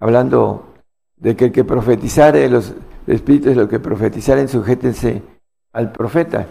hablando 0.00 0.74
de 1.16 1.36
que 1.36 1.46
el 1.46 1.52
que 1.52 1.64
profetizare, 1.64 2.48
los 2.48 2.74
espíritus, 3.06 3.56
lo 3.56 3.68
que 3.68 3.78
profetizaren, 3.78 4.48
sujétense 4.48 5.22
al 5.72 5.92
profeta. 5.92 6.46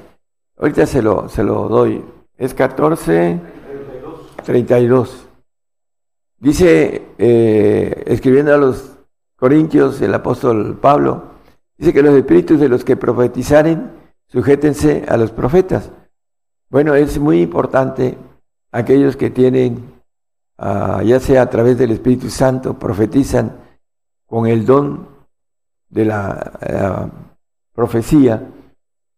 Ahorita 0.57 0.85
se 0.85 1.01
lo, 1.01 1.27
se 1.27 1.43
lo 1.43 1.67
doy. 1.67 2.03
Es 2.37 2.53
14, 2.53 3.39
32. 4.45 5.27
Dice, 6.39 7.07
eh, 7.17 8.03
escribiendo 8.05 8.53
a 8.53 8.57
los 8.57 8.95
Corintios, 9.35 10.01
el 10.01 10.13
apóstol 10.13 10.77
Pablo, 10.79 11.23
dice 11.77 11.93
que 11.93 12.03
los 12.03 12.15
espíritus 12.15 12.59
de 12.59 12.69
los 12.69 12.83
que 12.83 12.95
profetizaren, 12.95 13.91
sujétense 14.27 15.05
a 15.07 15.17
los 15.17 15.31
profetas. 15.31 15.91
Bueno, 16.69 16.93
es 16.95 17.17
muy 17.17 17.41
importante 17.41 18.17
aquellos 18.71 19.15
que 19.15 19.29
tienen, 19.29 19.96
ah, 20.57 21.01
ya 21.03 21.19
sea 21.19 21.43
a 21.43 21.49
través 21.49 21.77
del 21.77 21.91
Espíritu 21.91 22.29
Santo, 22.29 22.77
profetizan 22.77 23.57
con 24.25 24.47
el 24.47 24.65
don 24.65 25.07
de 25.89 26.05
la 26.05 26.51
eh, 26.61 27.11
profecía, 27.73 28.43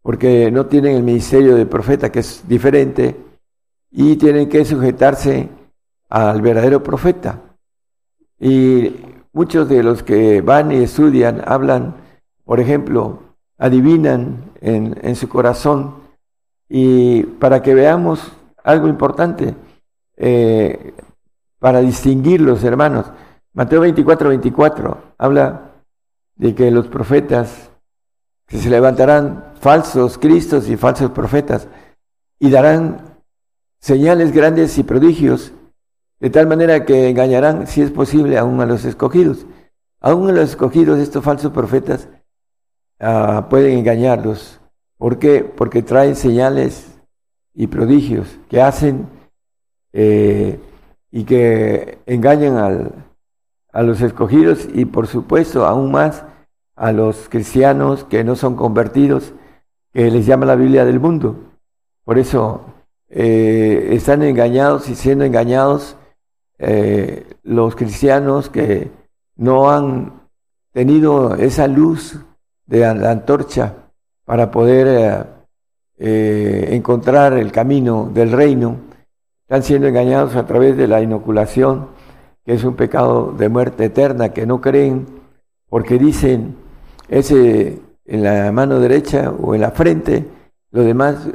porque 0.02 0.50
no 0.50 0.66
tienen 0.66 0.96
el 0.96 1.02
ministerio 1.02 1.56
de 1.56 1.66
profeta, 1.66 2.10
que 2.10 2.20
es 2.20 2.46
diferente, 2.46 3.16
y 3.90 4.16
tienen 4.16 4.48
que 4.48 4.64
sujetarse 4.64 5.48
al 6.08 6.40
verdadero 6.40 6.82
profeta. 6.82 7.40
Y 8.38 8.94
muchos 9.32 9.68
de 9.68 9.82
los 9.82 10.02
que 10.02 10.40
van 10.40 10.72
y 10.72 10.76
estudian 10.76 11.42
hablan, 11.46 11.96
por 12.44 12.60
ejemplo, 12.60 13.20
adivinan 13.58 14.52
en, 14.60 14.98
en 15.02 15.16
su 15.16 15.28
corazón. 15.28 15.96
Y 16.68 17.24
para 17.24 17.62
que 17.62 17.74
veamos 17.74 18.32
algo 18.62 18.88
importante, 18.88 19.54
eh, 20.16 20.94
para 21.60 21.80
distinguir 21.80 22.40
los 22.40 22.64
hermanos, 22.64 23.06
Mateo 23.52 23.80
24, 23.82 24.30
24 24.30 25.14
habla 25.18 25.72
de 26.34 26.54
que 26.54 26.70
los 26.70 26.88
profetas, 26.88 27.70
que 28.46 28.58
se 28.58 28.70
levantarán 28.70 29.52
falsos 29.60 30.18
cristos 30.18 30.68
y 30.68 30.76
falsos 30.76 31.10
profetas, 31.12 31.68
y 32.38 32.50
darán 32.50 33.18
señales 33.78 34.32
grandes 34.32 34.76
y 34.78 34.82
prodigios 34.82 35.52
de 36.20 36.30
tal 36.30 36.46
manera 36.46 36.84
que 36.84 37.08
engañarán, 37.08 37.66
si 37.66 37.80
es 37.80 37.90
posible, 37.90 38.36
aún 38.36 38.60
a 38.60 38.66
los 38.66 38.84
escogidos. 38.84 39.46
Aún 40.00 40.28
a 40.28 40.32
los 40.32 40.50
escogidos, 40.50 40.98
estos 40.98 41.24
falsos 41.24 41.50
profetas 41.52 42.08
ah, 42.98 43.46
pueden 43.48 43.78
engañarlos. 43.78 44.60
¿Por 44.98 45.18
qué? 45.18 45.44
Porque 45.44 45.82
traen 45.82 46.16
señales 46.16 47.00
y 47.54 47.66
prodigios 47.66 48.38
que 48.50 48.60
hacen 48.60 49.08
eh, 49.92 50.60
y 51.10 51.24
que 51.24 51.98
engañan 52.06 52.56
al, 52.56 52.92
a 53.72 53.82
los 53.82 54.00
escogidos 54.00 54.68
y 54.72 54.84
por 54.84 55.06
supuesto 55.06 55.66
aún 55.66 55.90
más 55.90 56.24
a 56.76 56.92
los 56.92 57.28
cristianos 57.28 58.04
que 58.04 58.24
no 58.24 58.36
son 58.36 58.56
convertidos, 58.56 59.32
que 59.92 60.10
les 60.10 60.26
llama 60.26 60.46
la 60.46 60.56
Biblia 60.56 60.84
del 60.84 61.00
mundo. 61.00 61.36
Por 62.04 62.18
eso 62.18 62.64
eh, 63.08 63.90
están 63.92 64.22
engañados 64.22 64.88
y 64.88 64.94
siendo 64.94 65.24
engañados 65.24 65.96
eh, 66.58 67.26
los 67.42 67.74
cristianos 67.76 68.48
que 68.48 68.90
no 69.36 69.70
han 69.70 70.22
tenido 70.72 71.34
esa 71.34 71.66
luz 71.66 72.18
de 72.66 72.80
la 72.94 73.10
antorcha 73.10 73.74
para 74.24 74.50
poder 74.50 75.26
eh, 75.98 76.68
encontrar 76.70 77.32
el 77.34 77.50
camino 77.50 78.10
del 78.14 78.30
reino, 78.30 78.76
están 79.50 79.64
siendo 79.64 79.88
engañados 79.88 80.36
a 80.36 80.46
través 80.46 80.76
de 80.76 80.86
la 80.86 81.02
inoculación 81.02 81.88
que 82.44 82.52
es 82.52 82.62
un 82.62 82.76
pecado 82.76 83.32
de 83.36 83.48
muerte 83.48 83.86
eterna, 83.86 84.28
que 84.28 84.46
no 84.46 84.60
creen, 84.60 85.06
porque 85.68 85.98
dicen, 85.98 86.54
ese 87.08 87.82
en 88.04 88.22
la 88.22 88.52
mano 88.52 88.78
derecha 88.78 89.32
o 89.32 89.56
en 89.56 89.62
la 89.62 89.72
frente, 89.72 90.24
lo 90.70 90.84
demás 90.84 91.28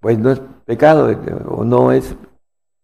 pues 0.00 0.18
no 0.18 0.30
es 0.30 0.40
pecado 0.64 1.14
o 1.46 1.62
no 1.62 1.92
es 1.92 2.16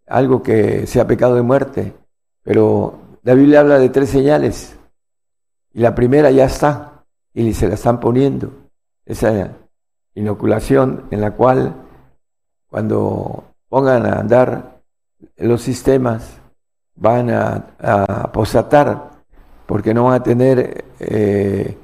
algo 0.07 0.43
que 0.43 0.87
sea 0.87 1.07
pecado 1.07 1.35
de 1.35 1.43
muerte. 1.43 1.95
Pero 2.43 2.99
la 3.23 3.33
Biblia 3.33 3.61
habla 3.61 3.79
de 3.79 3.89
tres 3.89 4.11
señales 4.11 4.79
y 5.73 5.81
la 5.81 5.95
primera 5.95 6.31
ya 6.31 6.45
está 6.45 7.07
y 7.33 7.55
se 7.55 7.69
la 7.69 7.75
están 7.77 8.01
poniendo. 8.01 8.51
Esa 9.07 9.57
inoculación 10.15 11.05
en 11.11 11.23
la 11.23 11.31
cual 11.31 11.75
cuando 12.69 13.45
pongan 13.71 14.05
a 14.05 14.21
andar 14.21 14.74
los 15.37 15.63
sistemas 15.63 16.41
van 16.97 17.31
a, 17.31 17.75
apostatar 17.79 19.11
porque 19.67 19.95
no 19.95 20.05
van 20.05 20.15
a 20.15 20.23
tener 20.23 20.85
eh, 21.01 21.77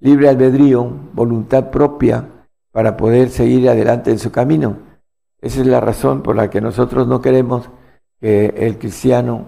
libre 0.00 0.28
albedrío, 0.28 0.84
voluntad 1.12 1.70
propia 1.70 2.26
para 2.72 2.96
poder 2.96 3.30
seguir 3.30 3.68
adelante 3.68 4.10
en 4.10 4.18
su 4.18 4.30
camino. 4.30 4.78
Esa 5.40 5.60
es 5.60 5.66
la 5.66 5.80
razón 5.80 6.22
por 6.22 6.36
la 6.36 6.50
que 6.50 6.60
nosotros 6.60 7.06
no 7.06 7.20
queremos 7.20 7.70
que 8.20 8.46
el 8.56 8.78
cristiano 8.78 9.46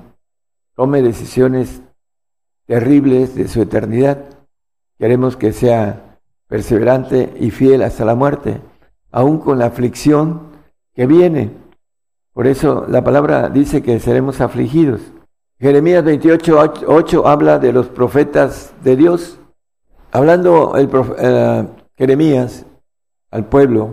tome 0.75 1.03
decisiones 1.03 1.83
terribles 2.67 3.35
de 3.35 3.49
su 3.49 3.63
eternidad. 3.63 4.19
Queremos 4.99 5.37
que 5.37 5.53
sea 5.53 6.19
perseverante 6.47 7.35
y 7.41 7.51
fiel 7.51 7.83
hasta 7.83 8.05
la 8.05 8.15
muerte, 8.15 8.61
aun 9.11 9.39
con 9.39 9.59
la 9.59 9.67
aflicción 9.67 10.51
que 10.95 11.07
viene. 11.07 11.51
Por 12.41 12.47
eso 12.47 12.87
la 12.89 13.05
palabra 13.05 13.51
dice 13.51 13.83
que 13.83 14.01
seremos 14.01 14.41
afligidos. 14.41 15.03
Jeremías 15.59 16.03
28, 16.03 16.87
8 16.87 17.29
habla 17.29 17.59
de 17.59 17.71
los 17.71 17.89
profetas 17.89 18.73
de 18.83 18.97
Dios 18.97 19.39
Hablando 20.11 20.75
el 20.77 20.89
eh, 21.19 21.67
Jeremías 21.99 22.65
al 23.31 23.45
pueblo, 23.45 23.91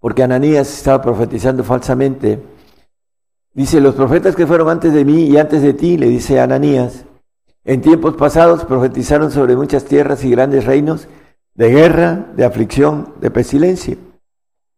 porque 0.00 0.24
Ananías 0.24 0.76
estaba 0.76 1.00
profetizando 1.02 1.62
falsamente, 1.62 2.42
dice, 3.52 3.80
los 3.80 3.94
profetas 3.94 4.34
que 4.34 4.48
fueron 4.48 4.70
antes 4.70 4.92
de 4.92 5.04
mí 5.04 5.26
y 5.26 5.38
antes 5.38 5.62
de 5.62 5.72
ti, 5.72 5.96
le 5.96 6.08
dice 6.08 6.40
Ananías, 6.40 7.04
en 7.64 7.80
tiempos 7.80 8.16
pasados 8.16 8.64
profetizaron 8.64 9.30
sobre 9.30 9.54
muchas 9.54 9.84
tierras 9.84 10.24
y 10.24 10.30
grandes 10.32 10.64
reinos 10.64 11.06
de 11.54 11.70
guerra, 11.70 12.26
de 12.34 12.44
aflicción, 12.44 13.14
de 13.20 13.30
pestilencia. 13.30 13.96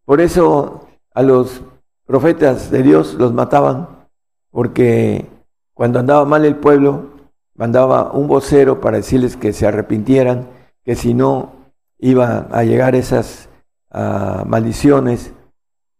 Por 0.05 0.21
eso 0.21 0.87
a 1.15 1.23
los 1.23 1.63
profetas 2.07 2.71
de 2.71 2.81
Dios 2.81 3.13
los 3.15 3.33
mataban, 3.33 4.07
porque 4.49 5.27
cuando 5.73 5.99
andaba 5.99 6.25
mal 6.25 6.45
el 6.45 6.55
pueblo, 6.55 7.11
mandaba 7.53 8.11
un 8.13 8.27
vocero 8.27 8.81
para 8.81 8.97
decirles 8.97 9.35
que 9.35 9.53
se 9.53 9.67
arrepintieran 9.67 10.47
que 10.83 10.95
si 10.95 11.13
no 11.13 11.51
iban 11.99 12.47
a 12.51 12.63
llegar 12.63 12.95
esas 12.95 13.49
ah, 13.91 14.43
maldiciones 14.47 15.33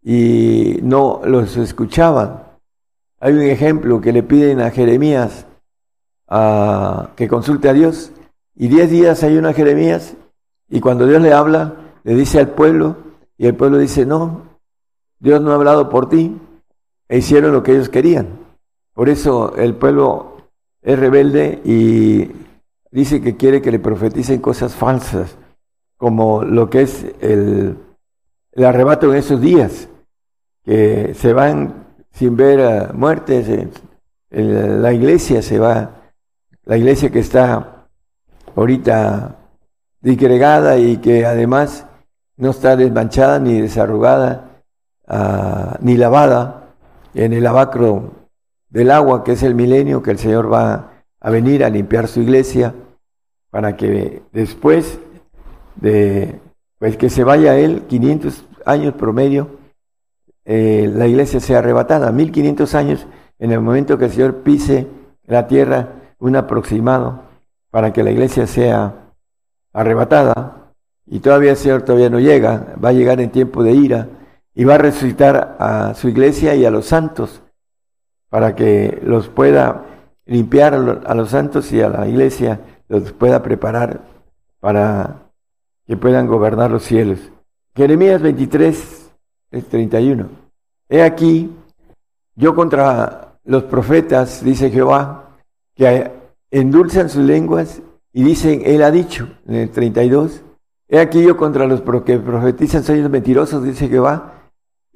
y 0.01 0.79
no 0.81 1.21
los 1.25 1.57
escuchaban. 1.57 2.43
Hay 3.19 3.33
un 3.33 3.41
ejemplo 3.41 3.99
que 3.99 4.13
le 4.13 4.23
piden 4.23 4.61
a 4.61 4.71
Jeremías 4.71 5.45
ah, 6.29 7.09
que 7.15 7.27
consulte 7.27 7.67
a 7.67 7.73
Dios 7.73 8.13
y 8.55 8.69
diez 8.69 8.89
días 8.89 9.23
hay 9.23 9.37
una 9.37 9.53
Jeremías 9.53 10.15
y 10.69 10.79
cuando 10.79 11.05
Dios 11.05 11.21
le 11.21 11.33
habla, 11.33 11.75
le 12.03 12.15
dice 12.15 12.39
al 12.39 12.49
pueblo 12.49 12.95
y 13.37 13.47
el 13.47 13.55
pueblo 13.55 13.77
dice, 13.77 14.05
no, 14.05 14.46
Dios 15.19 15.41
no 15.41 15.51
ha 15.51 15.55
hablado 15.55 15.89
por 15.89 16.09
ti 16.09 16.39
e 17.09 17.17
hicieron 17.17 17.51
lo 17.51 17.63
que 17.63 17.73
ellos 17.73 17.89
querían. 17.89 18.27
Por 18.93 19.09
eso 19.09 19.55
el 19.55 19.75
pueblo 19.75 20.37
es 20.81 20.97
rebelde 20.97 21.61
y 21.63 22.31
dice 22.91 23.21
que 23.21 23.35
quiere 23.35 23.61
que 23.61 23.71
le 23.71 23.79
profeticen 23.79 24.41
cosas 24.41 24.75
falsas, 24.75 25.37
como 25.97 26.43
lo 26.43 26.69
que 26.69 26.81
es 26.81 27.05
el, 27.21 27.77
arrebato 28.57 29.11
en 29.11 29.17
esos 29.17 29.41
días, 29.41 29.89
que 30.63 31.13
se 31.13 31.33
van 31.33 31.85
sin 32.11 32.35
ver 32.35 32.93
muertes, 32.93 33.47
la 34.29 34.93
iglesia 34.93 35.41
se 35.41 35.59
va, 35.59 36.11
la 36.65 36.77
iglesia 36.77 37.11
que 37.11 37.19
está 37.19 37.85
ahorita 38.55 39.35
disgregada 40.01 40.77
y 40.77 40.97
que 40.97 41.25
además 41.25 41.85
no 42.37 42.51
está 42.51 42.75
desmanchada 42.75 43.39
ni 43.39 43.61
desarrugada, 43.61 44.56
ah, 45.07 45.77
ni 45.81 45.97
lavada 45.97 46.73
en 47.13 47.33
el 47.33 47.43
lavacro 47.43 48.11
del 48.69 48.91
agua, 48.91 49.23
que 49.23 49.33
es 49.33 49.43
el 49.43 49.55
milenio 49.55 50.03
que 50.03 50.11
el 50.11 50.19
Señor 50.19 50.51
va 50.51 50.91
a 51.19 51.29
venir 51.29 51.63
a 51.63 51.69
limpiar 51.69 52.07
su 52.07 52.21
iglesia 52.21 52.73
para 53.49 53.75
que 53.75 54.21
después 54.31 54.99
de 55.75 56.39
pues 56.79 56.97
que 56.97 57.09
se 57.09 57.23
vaya 57.23 57.57
él 57.57 57.83
500 57.87 58.45
años 58.65 58.93
promedio 58.93 59.49
eh, 60.45 60.89
la 60.93 61.07
iglesia 61.07 61.39
sea 61.39 61.59
arrebatada. 61.59 62.11
1500 62.11 62.75
años 62.75 63.07
en 63.39 63.51
el 63.51 63.59
momento 63.59 63.97
que 63.97 64.05
el 64.05 64.11
Señor 64.11 64.43
pise 64.43 64.87
la 65.25 65.47
tierra 65.47 65.89
un 66.19 66.35
aproximado 66.35 67.23
para 67.69 67.91
que 67.91 68.03
la 68.03 68.11
iglesia 68.11 68.47
sea 68.47 69.11
arrebatada. 69.73 70.71
Y 71.05 71.19
todavía 71.19 71.51
el 71.51 71.57
Señor 71.57 71.81
todavía 71.81 72.09
no 72.09 72.19
llega. 72.19 72.75
Va 72.83 72.89
a 72.89 72.93
llegar 72.93 73.19
en 73.19 73.29
tiempo 73.29 73.63
de 73.63 73.71
ira 73.71 74.07
y 74.57 74.63
va 74.63 74.73
a 74.73 74.79
resucitar 74.79 75.55
a 75.59 75.93
su 75.93 76.09
iglesia 76.09 76.55
y 76.55 76.65
a 76.65 76.71
los 76.71 76.87
santos 76.87 77.43
para 78.27 78.55
que 78.55 78.99
los 79.03 79.29
pueda 79.29 79.85
limpiar 80.25 80.73
a 80.73 81.13
los 81.13 81.29
santos 81.29 81.71
y 81.71 81.79
a 81.79 81.89
la 81.89 82.07
iglesia 82.07 82.59
los 82.87 83.11
pueda 83.11 83.43
preparar 83.43 84.01
para 84.59 85.29
que 85.85 85.95
puedan 85.95 86.25
gobernar 86.25 86.71
los 86.71 86.83
cielos. 86.83 87.19
Jeremías 87.75 88.19
23, 88.19 89.11
31. 89.69 90.27
He 90.89 91.03
aquí, 91.03 91.55
yo 92.35 92.55
contra 92.55 93.35
los 93.45 93.63
profetas, 93.65 94.43
dice 94.43 94.71
Jehová, 94.71 95.37
que 95.75 96.11
endulzan 96.49 97.09
sus 97.09 97.23
lenguas 97.23 97.83
y 98.11 98.23
dicen, 98.23 98.63
Él 98.65 98.81
ha 98.81 98.89
dicho, 98.89 99.29
en 99.45 99.53
el 99.53 99.69
32. 99.69 100.41
He 100.89 100.99
aquí 100.99 101.21
yo 101.21 101.37
contra 101.37 101.67
los 101.67 101.81
que 102.03 102.17
profetizan 102.17 102.83
soy 102.83 103.07
mentirosos, 103.07 103.63
dice 103.63 103.87
Jehová, 103.87 104.33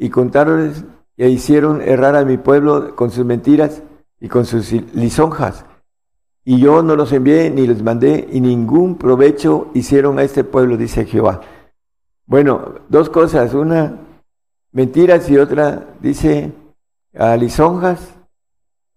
y 0.02 0.10
contaron 0.10 0.74
e 1.16 1.30
hicieron 1.30 1.80
errar 1.84 2.16
a 2.16 2.26
mi 2.26 2.38
pueblo 2.38 2.96
con 2.96 3.12
sus 3.12 3.24
mentiras 3.24 3.84
y 4.20 4.30
con 4.30 4.46
sus 4.46 4.72
lisonjas. 4.96 5.64
Y 6.44 6.60
yo 6.60 6.82
no 6.82 6.96
los 6.96 7.14
envié 7.14 7.52
ni 7.52 7.68
les 7.68 7.84
mandé 7.84 8.28
y 8.32 8.42
ningún 8.42 8.98
provecho 8.98 9.70
hicieron 9.76 10.18
a 10.18 10.24
este 10.24 10.44
pueblo, 10.44 10.76
dice 10.76 11.06
Jehová. 11.06 11.42
Bueno, 12.26 12.80
dos 12.90 13.12
cosas, 13.12 13.54
una 13.54 14.00
mentiras 14.72 15.30
y 15.30 15.38
otra 15.38 15.86
dice 16.00 16.52
a 17.16 17.38
lisonjas, 17.38 18.16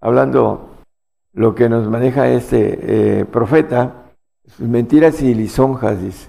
hablando 0.01 0.71
lo 1.35 1.55
que 1.55 1.69
nos 1.69 1.87
maneja 1.87 2.29
este 2.29 3.21
eh, 3.21 3.25
profeta, 3.27 4.07
mentiras 4.57 5.21
y 5.21 5.35
lisonjas, 5.35 6.01
dice. 6.01 6.29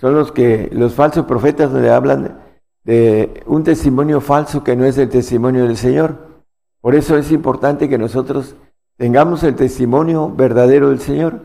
Son 0.00 0.14
los 0.14 0.30
que 0.30 0.68
los 0.70 0.94
falsos 0.94 1.26
profetas 1.26 1.72
le 1.72 1.90
hablan 1.90 2.47
de 2.88 3.42
un 3.44 3.64
testimonio 3.64 4.22
falso 4.22 4.64
que 4.64 4.74
no 4.74 4.86
es 4.86 4.96
el 4.96 5.10
testimonio 5.10 5.64
del 5.64 5.76
Señor. 5.76 6.40
Por 6.80 6.94
eso 6.94 7.18
es 7.18 7.30
importante 7.30 7.86
que 7.86 7.98
nosotros 7.98 8.56
tengamos 8.96 9.42
el 9.42 9.56
testimonio 9.56 10.32
verdadero 10.34 10.88
del 10.88 10.98
Señor, 10.98 11.42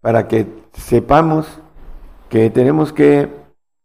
para 0.00 0.26
que 0.26 0.48
sepamos 0.72 1.46
que 2.28 2.50
tenemos 2.50 2.92
que 2.92 3.30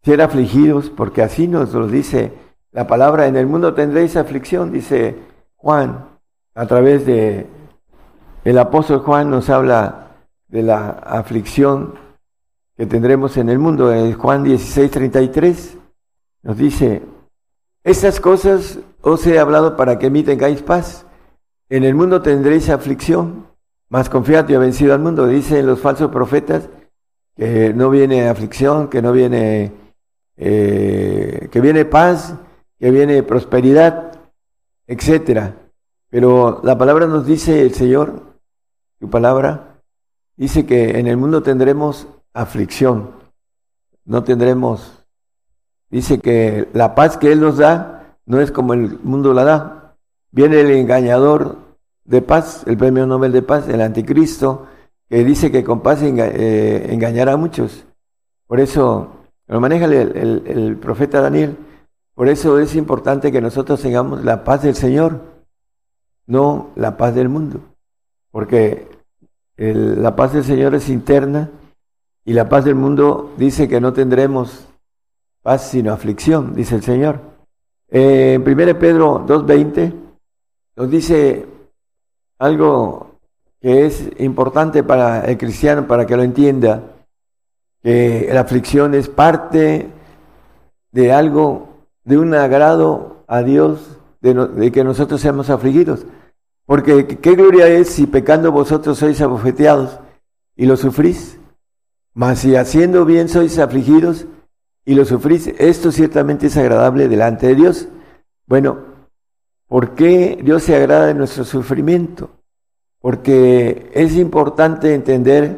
ser 0.02 0.20
afligidos, 0.20 0.90
porque 0.90 1.22
así 1.22 1.48
nos 1.48 1.76
lo 1.76 1.86
dice 1.86 2.34
la 2.72 2.88
palabra, 2.88 3.28
en 3.28 3.36
el 3.36 3.46
mundo 3.46 3.76
tendréis 3.76 4.16
aflicción, 4.16 4.72
dice 4.72 5.16
Juan, 5.58 6.08
a 6.56 6.66
través 6.66 7.06
de 7.06 7.46
el 8.44 8.58
apóstol 8.58 9.02
Juan 9.02 9.30
nos 9.30 9.52
habla 9.52 10.08
de 10.48 10.64
la 10.64 10.90
aflicción 10.90 11.94
que 12.76 12.88
tendremos 12.88 13.38
en 13.38 13.50
el 13.50 13.60
mundo. 13.60 13.94
En 13.94 14.12
Juan 14.14 14.44
16, 14.44 14.90
33 14.90 15.79
nos 16.44 16.58
dice, 16.58 17.02
estas 17.84 18.20
cosas 18.20 18.80
os 19.02 19.26
he 19.28 19.40
hablado 19.40 19.76
para 19.76 20.00
que 20.00 20.08
en 20.08 20.26
tengáis 20.26 20.62
paz. 20.62 21.06
En 21.70 21.84
el 21.84 21.96
mundo 21.96 22.22
tendréis 22.22 22.70
aflicción, 22.70 23.48
mas 23.90 24.10
confiad, 24.10 24.48
y 24.50 24.56
ha 24.56 24.60
vencido 24.60 24.94
al 24.94 25.00
mundo. 25.00 25.28
Dicen 25.28 25.66
los 25.66 25.80
falsos 25.80 26.12
profetas 26.12 26.70
que 27.36 27.74
no 27.74 27.90
viene 27.90 28.28
aflicción, 28.28 28.90
que 28.90 29.02
no 29.02 29.12
viene, 29.12 29.72
eh, 30.38 31.48
que 31.52 31.62
viene 31.62 31.86
paz, 31.86 32.36
que 32.80 32.92
viene 32.92 33.24
prosperidad, 33.24 34.20
etcétera. 34.88 35.56
Pero 36.10 36.62
la 36.64 36.78
palabra 36.78 37.08
nos 37.08 37.26
dice 37.26 37.62
el 37.62 37.74
Señor, 37.74 38.24
su 39.00 39.10
palabra, 39.10 39.82
dice 40.36 40.66
que 40.66 41.00
en 41.00 41.08
el 41.08 41.18
mundo 41.18 41.44
tendremos 41.44 42.08
aflicción, 42.34 43.12
no 44.06 44.24
tendremos, 44.24 44.99
dice 45.90 46.20
que 46.20 46.68
la 46.74 46.96
paz 46.96 47.18
que 47.18 47.32
Él 47.32 47.42
nos 47.42 47.58
da 47.58 48.18
no 48.26 48.40
es 48.40 48.52
como 48.52 48.74
el 48.74 49.00
mundo 49.04 49.34
la 49.34 49.44
da, 49.44 49.80
Viene 50.32 50.62
el 50.62 50.72
engañador 50.72 51.58
de 52.06 52.22
paz, 52.22 52.64
el 52.68 52.78
premio 52.78 53.08
Nobel 53.08 53.32
de 53.32 53.42
paz, 53.42 53.68
el 53.68 53.82
anticristo, 53.82 54.68
que 55.10 55.24
dice 55.24 55.52
que 55.52 55.64
con 55.64 55.82
paz 55.82 56.04
eh, 56.04 56.88
engañará 56.92 57.34
a 57.34 57.38
muchos. 57.38 57.86
Por 58.46 58.60
eso 58.60 59.10
lo 59.48 59.60
maneja 59.60 59.86
el, 59.86 60.44
el, 60.46 60.78
profeta 60.78 61.22
Daniel. 61.22 61.58
Por 62.14 62.28
eso 62.28 62.60
es 62.60 62.76
importante 62.76 63.32
que 63.32 63.42
nosotros 63.42 63.82
tengamos 63.82 64.24
la 64.24 64.44
paz 64.44 64.64
del 64.64 64.76
Señor, 64.76 65.20
no 66.28 66.70
la 66.76 66.96
paz 66.96 67.16
del 67.16 67.30
mundo. 67.30 67.62
Porque 68.30 68.88
la 69.58 70.16
paz 70.16 70.34
del 70.34 70.44
Señor 70.44 70.76
es 70.76 70.90
interna 70.90 71.50
y 72.24 72.34
la 72.34 72.48
paz 72.48 72.66
del 72.66 72.76
mundo 72.76 73.34
dice 73.38 73.68
que 73.68 73.82
no 73.82 73.94
tendremos 73.94 74.69
paz 75.42 75.70
sino 75.70 75.94
aflicción, 75.94 76.54
dice 76.54 76.76
el 76.76 76.84
Señor. 76.84 77.22
Eh, 77.90 78.34
en 78.34 78.42
1 78.42 78.80
Pedro 78.80 79.26
2.20 79.26 79.94
nos 80.76 80.90
dice 80.90 81.46
algo 82.38 83.10
que 83.62 83.86
es 83.86 84.10
importante 84.20 84.84
para 84.84 85.26
el 85.26 85.38
cristiano, 85.38 85.88
para 85.88 86.06
que 86.06 86.16
lo 86.16 86.24
entienda, 86.24 86.84
que 87.82 88.30
la 88.32 88.42
aflicción 88.42 88.94
es 88.94 89.10
parte 89.10 89.90
de 90.92 91.12
algo, 91.12 91.70
de 92.04 92.18
un 92.18 92.34
agrado 92.34 93.24
a 93.28 93.42
Dios, 93.44 94.00
de, 94.22 94.72
que 94.72 94.84
nosotros 94.84 95.22
seamos 95.22 95.50
afligidos. 95.50 96.06
Porque 96.66 97.08
qué 97.08 97.36
gloria 97.36 97.68
es 97.68 97.90
si 97.90 98.06
pecando 98.06 98.52
vosotros 98.52 98.98
sois 98.98 99.20
abofeteados 99.22 100.00
y 100.56 100.66
lo 100.66 100.78
sufrís, 100.78 101.40
mas 102.14 102.40
si 102.40 102.56
haciendo 102.56 103.06
bien 103.06 103.28
sois 103.28 103.58
afligidos 103.60 104.28
y 104.86 104.96
lo 104.96 105.06
sufrís, 105.06 105.48
esto 105.58 105.92
ciertamente 105.92 106.48
es 106.48 106.58
agradable 106.58 107.08
delante 107.08 107.48
de 107.48 107.56
Dios. 107.56 107.88
Bueno, 108.48 108.80
¿por 109.68 109.96
qué 109.96 110.40
Dios 110.44 110.64
se 110.64 110.76
agrada 110.76 111.08
de 111.08 111.14
nuestro 111.14 111.44
sufrimiento? 111.44 112.32
Porque 113.00 113.90
es 113.94 114.16
importante 114.16 114.94
entender 114.94 115.58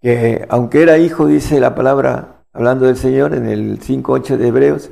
que 0.00 0.46
aunque 0.48 0.82
era 0.82 0.98
hijo, 0.98 1.26
dice 1.26 1.60
la 1.60 1.74
palabra, 1.74 2.44
hablando 2.52 2.86
del 2.86 2.96
Señor 2.96 3.34
en 3.34 3.46
el 3.46 3.80
5.8 3.80 4.36
de 4.36 4.48
Hebreos, 4.48 4.90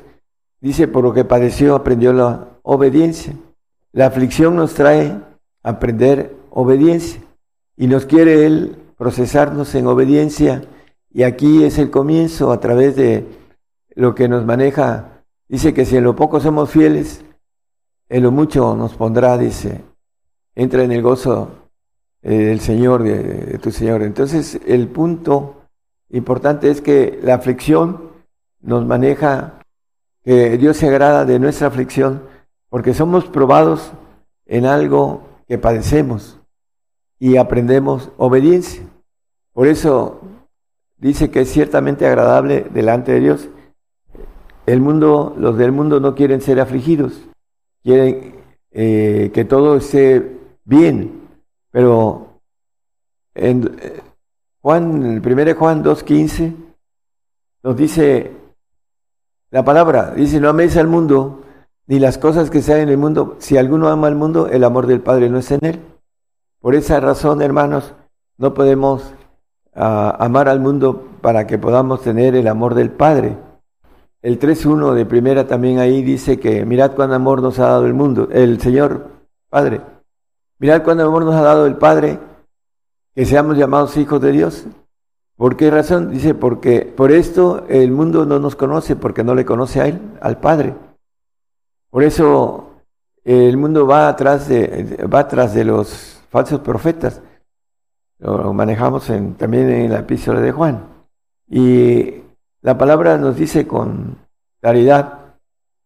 dice, 0.60 0.88
por 0.88 1.04
lo 1.04 1.12
que 1.12 1.24
padeció, 1.24 1.74
aprendió 1.74 2.12
la 2.12 2.48
obediencia. 2.62 3.34
La 3.92 4.06
aflicción 4.06 4.56
nos 4.56 4.74
trae 4.74 5.20
a 5.62 5.70
aprender 5.70 6.34
obediencia 6.50 7.20
y 7.76 7.86
nos 7.86 8.06
quiere 8.06 8.46
Él 8.46 8.76
procesarnos 8.96 9.74
en 9.74 9.86
obediencia 9.86 10.62
y 11.12 11.22
aquí 11.22 11.64
es 11.64 11.78
el 11.78 11.90
comienzo 11.90 12.52
a 12.52 12.60
través 12.60 12.96
de 12.96 13.26
lo 13.96 14.14
que 14.14 14.28
nos 14.28 14.44
maneja. 14.46 15.24
Dice 15.48 15.74
que 15.74 15.84
si 15.84 15.96
en 15.96 16.04
lo 16.04 16.14
poco 16.14 16.38
somos 16.38 16.70
fieles, 16.70 17.24
en 18.08 18.22
lo 18.22 18.30
mucho 18.30 18.76
nos 18.76 18.94
pondrá, 18.94 19.36
dice, 19.36 19.82
entra 20.54 20.84
en 20.84 20.92
el 20.92 21.02
gozo 21.02 21.50
eh, 22.22 22.36
del 22.36 22.60
Señor, 22.60 23.02
de, 23.02 23.58
tu 23.58 23.72
Señor. 23.72 24.02
Entonces, 24.02 24.60
el 24.66 24.86
punto 24.88 25.62
importante 26.10 26.70
es 26.70 26.80
que 26.80 27.18
la 27.22 27.34
aflicción 27.34 28.12
nos 28.60 28.86
maneja, 28.86 29.60
que 30.22 30.56
Dios 30.58 30.76
se 30.76 30.88
agrada 30.88 31.24
de 31.24 31.38
nuestra 31.38 31.68
aflicción, 31.68 32.22
porque 32.68 32.94
somos 32.94 33.24
probados 33.26 33.92
en 34.44 34.66
algo 34.66 35.22
que 35.48 35.58
padecemos 35.58 36.38
y 37.18 37.36
aprendemos 37.36 38.10
obediencia. 38.18 38.82
Por 39.52 39.68
eso 39.68 40.20
dice 40.98 41.30
que 41.30 41.42
es 41.42 41.50
ciertamente 41.50 42.06
agradable 42.06 42.66
delante 42.72 43.12
de 43.12 43.20
Dios. 43.20 43.48
El 44.66 44.80
mundo, 44.80 45.34
los 45.38 45.56
del 45.56 45.72
mundo 45.72 46.00
no 46.00 46.14
quieren 46.14 46.40
ser 46.40 46.60
afligidos, 46.60 47.12
quieren 47.82 48.34
eh, 48.72 49.30
que 49.32 49.44
todo 49.44 49.76
esté 49.76 50.38
bien, 50.64 51.28
pero 51.70 52.40
en 53.34 53.78
eh, 53.80 54.00
Juan, 54.60 55.02
el 55.04 55.32
1 55.32 55.54
Juan 55.54 55.84
2.15 55.84 56.54
nos 57.62 57.76
dice 57.76 58.32
la 59.50 59.64
palabra, 59.64 60.10
dice, 60.10 60.40
no 60.40 60.48
améis 60.48 60.76
al 60.76 60.88
mundo 60.88 61.42
ni 61.86 62.00
las 62.00 62.18
cosas 62.18 62.50
que 62.50 62.62
sean 62.62 62.80
en 62.80 62.88
el 62.88 62.98
mundo. 62.98 63.36
Si 63.38 63.56
alguno 63.56 63.88
ama 63.88 64.08
al 64.08 64.16
mundo, 64.16 64.48
el 64.48 64.64
amor 64.64 64.86
del 64.86 65.00
Padre 65.00 65.30
no 65.30 65.38
es 65.38 65.50
en 65.52 65.64
él. 65.64 65.80
Por 66.60 66.74
esa 66.74 66.98
razón, 67.00 67.42
hermanos, 67.42 67.94
no 68.38 68.54
podemos 68.54 69.14
ah, 69.74 70.16
amar 70.18 70.48
al 70.48 70.60
mundo 70.60 71.06
para 71.20 71.46
que 71.46 71.58
podamos 71.58 72.02
tener 72.02 72.34
el 72.34 72.48
amor 72.48 72.74
del 72.74 72.90
Padre. 72.90 73.36
El 74.22 74.38
3.1 74.38 74.94
de 74.94 75.06
primera 75.06 75.46
también 75.46 75.78
ahí 75.78 76.02
dice 76.02 76.38
que 76.40 76.64
mirad 76.64 76.92
cuán 76.94 77.12
amor 77.12 77.42
nos 77.42 77.58
ha 77.58 77.68
dado 77.68 77.86
el 77.86 77.94
mundo, 77.94 78.28
el 78.32 78.60
Señor 78.60 79.08
Padre. 79.48 79.80
Mirad 80.58 80.82
cuán 80.82 81.00
amor 81.00 81.24
nos 81.24 81.34
ha 81.34 81.42
dado 81.42 81.66
el 81.66 81.76
Padre, 81.76 82.18
que 83.14 83.24
seamos 83.24 83.56
llamados 83.56 83.96
hijos 83.96 84.20
de 84.20 84.32
Dios. 84.32 84.66
¿Por 85.36 85.56
qué 85.56 85.70
razón? 85.70 86.10
Dice, 86.10 86.34
porque 86.34 86.80
por 86.80 87.12
esto 87.12 87.66
el 87.68 87.90
mundo 87.92 88.24
no 88.24 88.38
nos 88.38 88.56
conoce, 88.56 88.96
porque 88.96 89.22
no 89.22 89.34
le 89.34 89.44
conoce 89.44 89.80
a 89.80 89.86
Él, 89.86 90.00
al 90.20 90.40
Padre. 90.40 90.74
Por 91.90 92.02
eso 92.02 92.70
el 93.22 93.56
mundo 93.56 93.86
va 93.86 94.08
atrás 94.08 94.48
de, 94.48 95.06
va 95.12 95.20
atrás 95.20 95.54
de 95.54 95.64
los 95.64 96.22
falsos 96.30 96.60
profetas. 96.60 97.20
Lo 98.18 98.52
manejamos 98.54 99.06
también 99.36 99.70
en 99.70 99.92
la 99.92 99.98
epístola 99.98 100.40
de 100.40 100.52
Juan. 100.52 100.84
Y 101.48 102.22
la 102.66 102.76
palabra 102.76 103.16
nos 103.16 103.36
dice 103.36 103.64
con 103.64 104.16
claridad 104.60 105.36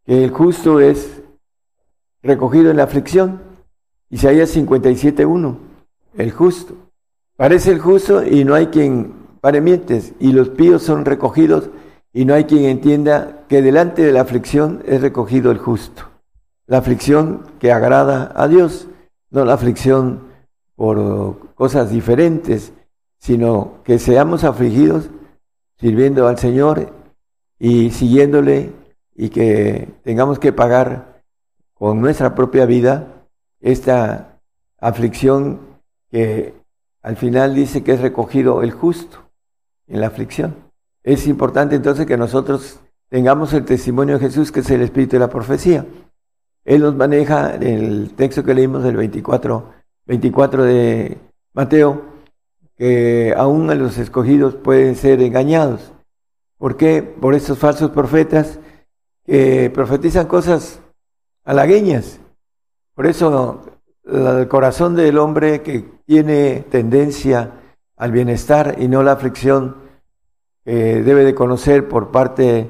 que 0.06 0.24
el 0.24 0.30
justo 0.30 0.80
es 0.80 1.20
recogido 2.22 2.70
en 2.70 2.78
la 2.78 2.84
aflicción. 2.84 3.42
Isaías 4.08 4.56
57.1, 4.56 5.56
el 6.16 6.30
justo. 6.30 6.74
Parece 7.36 7.72
el 7.72 7.80
justo 7.80 8.24
y 8.24 8.46
no 8.46 8.54
hay 8.54 8.68
quien 8.68 9.12
pare 9.42 9.60
mientes, 9.60 10.14
y 10.20 10.32
los 10.32 10.48
píos 10.48 10.82
son 10.82 11.04
recogidos 11.04 11.68
y 12.14 12.24
no 12.24 12.32
hay 12.32 12.44
quien 12.44 12.64
entienda 12.64 13.44
que 13.46 13.60
delante 13.60 14.00
de 14.00 14.12
la 14.12 14.22
aflicción 14.22 14.82
es 14.86 15.02
recogido 15.02 15.50
el 15.50 15.58
justo. 15.58 16.04
La 16.66 16.78
aflicción 16.78 17.42
que 17.58 17.72
agrada 17.72 18.32
a 18.34 18.48
Dios, 18.48 18.88
no 19.28 19.44
la 19.44 19.52
aflicción 19.52 20.22
por 20.76 21.50
cosas 21.56 21.90
diferentes, 21.90 22.72
sino 23.18 23.82
que 23.84 23.98
seamos 23.98 24.44
afligidos 24.44 25.10
sirviendo 25.80 26.28
al 26.28 26.38
Señor 26.38 26.92
y 27.58 27.90
siguiéndole 27.90 28.72
y 29.14 29.30
que 29.30 29.88
tengamos 30.04 30.38
que 30.38 30.52
pagar 30.52 31.22
con 31.74 32.00
nuestra 32.00 32.34
propia 32.34 32.66
vida 32.66 33.24
esta 33.60 34.38
aflicción 34.78 35.60
que 36.10 36.54
al 37.02 37.16
final 37.16 37.54
dice 37.54 37.82
que 37.82 37.92
es 37.92 38.00
recogido 38.00 38.62
el 38.62 38.72
justo 38.72 39.18
en 39.86 40.00
la 40.00 40.08
aflicción. 40.08 40.54
Es 41.02 41.26
importante 41.26 41.76
entonces 41.76 42.06
que 42.06 42.16
nosotros 42.18 42.80
tengamos 43.08 43.52
el 43.54 43.64
testimonio 43.64 44.18
de 44.18 44.26
Jesús, 44.26 44.52
que 44.52 44.60
es 44.60 44.70
el 44.70 44.82
espíritu 44.82 45.16
de 45.16 45.20
la 45.20 45.30
profecía. 45.30 45.86
Él 46.64 46.82
nos 46.82 46.94
maneja 46.94 47.54
en 47.54 47.62
el 47.62 48.10
texto 48.14 48.44
que 48.44 48.54
leímos 48.54 48.82
del 48.82 48.96
24, 48.96 49.72
24 50.06 50.64
de 50.64 51.18
Mateo, 51.54 52.09
que 52.80 53.34
aún 53.36 53.68
a 53.68 53.74
los 53.74 53.98
escogidos 53.98 54.54
pueden 54.54 54.96
ser 54.96 55.20
engañados. 55.20 55.92
¿Por 56.56 56.78
qué? 56.78 57.02
Por 57.02 57.34
estos 57.34 57.58
falsos 57.58 57.90
profetas 57.90 58.58
que 59.26 59.70
profetizan 59.74 60.26
cosas 60.26 60.80
halagueñas. 61.44 62.20
Por 62.94 63.06
eso 63.06 63.66
el 64.06 64.48
corazón 64.48 64.96
del 64.96 65.18
hombre 65.18 65.60
que 65.60 65.90
tiene 66.06 66.64
tendencia 66.70 67.50
al 67.98 68.12
bienestar 68.12 68.76
y 68.78 68.88
no 68.88 69.02
la 69.02 69.12
aflicción, 69.12 69.76
debe 70.64 71.24
de 71.24 71.34
conocer 71.34 71.86
por 71.86 72.10
parte 72.10 72.66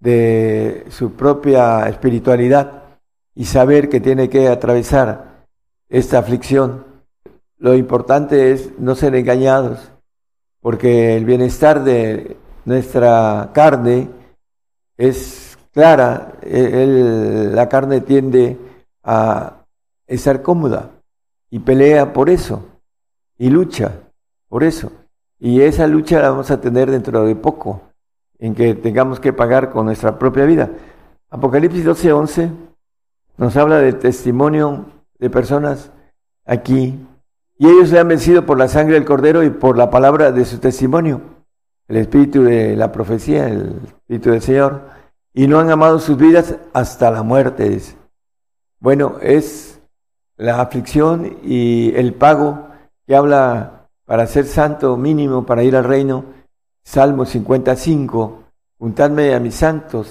de 0.00 0.86
su 0.88 1.12
propia 1.12 1.88
espiritualidad 1.88 2.82
y 3.36 3.44
saber 3.44 3.88
que 3.88 4.00
tiene 4.00 4.28
que 4.28 4.48
atravesar 4.48 5.46
esta 5.88 6.18
aflicción 6.18 6.91
lo 7.62 7.76
importante 7.76 8.50
es 8.50 8.76
no 8.80 8.96
ser 8.96 9.14
engañados, 9.14 9.92
porque 10.60 11.16
el 11.16 11.24
bienestar 11.24 11.84
de 11.84 12.36
nuestra 12.64 13.50
carne 13.54 14.10
es 14.96 15.56
clara, 15.72 16.32
e, 16.42 17.50
la 17.54 17.68
carne 17.68 18.00
tiende 18.00 18.58
a 19.04 19.64
estar 20.08 20.42
cómoda 20.42 20.90
y 21.50 21.60
pelea 21.60 22.12
por 22.12 22.30
eso 22.30 22.64
y 23.38 23.48
lucha 23.48 23.92
por 24.48 24.64
eso. 24.64 24.90
Y 25.38 25.60
esa 25.60 25.86
lucha 25.86 26.20
la 26.20 26.30
vamos 26.30 26.50
a 26.50 26.60
tener 26.60 26.90
dentro 26.90 27.24
de 27.24 27.36
poco, 27.36 27.80
en 28.40 28.56
que 28.56 28.74
tengamos 28.74 29.20
que 29.20 29.32
pagar 29.32 29.70
con 29.70 29.86
nuestra 29.86 30.18
propia 30.18 30.46
vida. 30.46 30.68
Apocalipsis 31.30 31.84
12:11 31.84 32.50
nos 33.36 33.56
habla 33.56 33.78
de 33.78 33.92
testimonio 33.92 34.86
de 35.20 35.30
personas 35.30 35.92
aquí 36.44 36.98
y 37.58 37.68
ellos 37.68 37.90
le 37.90 37.98
han 37.98 38.08
vencido 38.08 38.44
por 38.46 38.58
la 38.58 38.68
sangre 38.68 38.94
del 38.94 39.04
cordero 39.04 39.42
y 39.42 39.50
por 39.50 39.76
la 39.76 39.90
palabra 39.90 40.32
de 40.32 40.44
su 40.44 40.58
testimonio, 40.58 41.20
el 41.88 41.96
espíritu 41.96 42.42
de 42.42 42.76
la 42.76 42.90
profecía, 42.90 43.48
el 43.48 43.80
espíritu 43.84 44.30
del 44.30 44.42
Señor, 44.42 44.82
y 45.34 45.46
no 45.46 45.58
han 45.58 45.70
amado 45.70 45.98
sus 45.98 46.16
vidas 46.16 46.56
hasta 46.72 47.10
la 47.10 47.22
muerte. 47.22 47.80
Bueno, 48.80 49.16
es 49.20 49.80
la 50.36 50.60
aflicción 50.60 51.38
y 51.42 51.94
el 51.94 52.14
pago 52.14 52.68
que 53.06 53.14
habla 53.14 53.88
para 54.04 54.26
ser 54.26 54.44
santo 54.46 54.96
mínimo 54.96 55.46
para 55.46 55.62
ir 55.62 55.76
al 55.76 55.84
reino. 55.84 56.24
Salmo 56.84 57.24
55, 57.24 58.42
juntadme 58.78 59.34
a 59.34 59.40
mis 59.40 59.54
santos, 59.54 60.10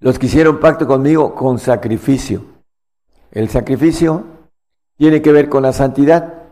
los 0.00 0.18
que 0.18 0.26
hicieron 0.26 0.58
pacto 0.58 0.86
conmigo 0.86 1.34
con 1.34 1.58
sacrificio. 1.58 2.44
El 3.30 3.48
sacrificio 3.48 4.24
tiene 4.96 5.22
que 5.22 5.32
ver 5.32 5.48
con 5.48 5.62
la 5.62 5.72
santidad, 5.72 6.43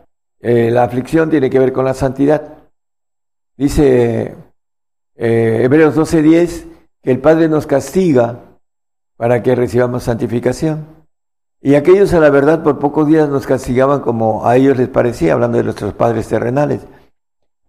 eh, 0.43 0.69
la 0.69 0.83
aflicción 0.83 1.29
tiene 1.29 1.49
que 1.49 1.57
ver 1.57 1.71
con 1.71 1.85
la 1.85 1.93
santidad. 1.93 2.57
Dice 3.55 4.35
eh, 5.15 5.61
Hebreos 5.63 5.95
12:10 5.95 6.65
que 7.01 7.11
el 7.11 7.19
Padre 7.19 7.47
nos 7.47 7.65
castiga 7.65 8.41
para 9.15 9.41
que 9.41 9.55
recibamos 9.55 10.03
santificación. 10.03 10.85
Y 11.61 11.75
aquellos 11.75 12.13
a 12.13 12.19
la 12.19 12.29
verdad 12.29 12.61
por 12.61 12.77
pocos 12.77 13.07
días 13.07 13.29
nos 13.29 13.47
castigaban 13.47 14.01
como 14.01 14.45
a 14.45 14.57
ellos 14.57 14.75
les 14.75 14.89
parecía, 14.89 15.31
hablando 15.31 15.59
de 15.59 15.63
nuestros 15.63 15.93
padres 15.93 16.27
terrenales. 16.27 16.81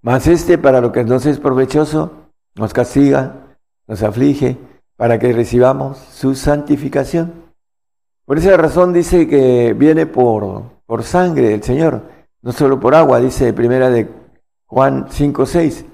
Mas 0.02 0.26
este, 0.26 0.58
para 0.58 0.80
lo 0.80 0.90
que 0.90 1.04
nos 1.04 1.26
es 1.26 1.38
provechoso, 1.38 2.10
nos 2.56 2.72
castiga, 2.72 3.56
nos 3.86 4.02
aflige, 4.02 4.58
para 4.96 5.20
que 5.20 5.32
recibamos 5.32 5.98
su 5.98 6.34
santificación. 6.34 7.44
Por 8.24 8.38
esa 8.38 8.56
razón 8.56 8.92
dice 8.92 9.28
que 9.28 9.74
viene 9.74 10.06
por, 10.06 10.64
por 10.86 11.04
sangre 11.04 11.54
el 11.54 11.62
Señor, 11.62 12.02
no 12.44 12.52
solo 12.52 12.78
por 12.78 12.94
agua, 12.94 13.20
dice 13.20 13.54
primera 13.54 13.88
de 13.88 14.06
Juan 14.66 15.06
5, 15.10 15.46
6. 15.46 15.86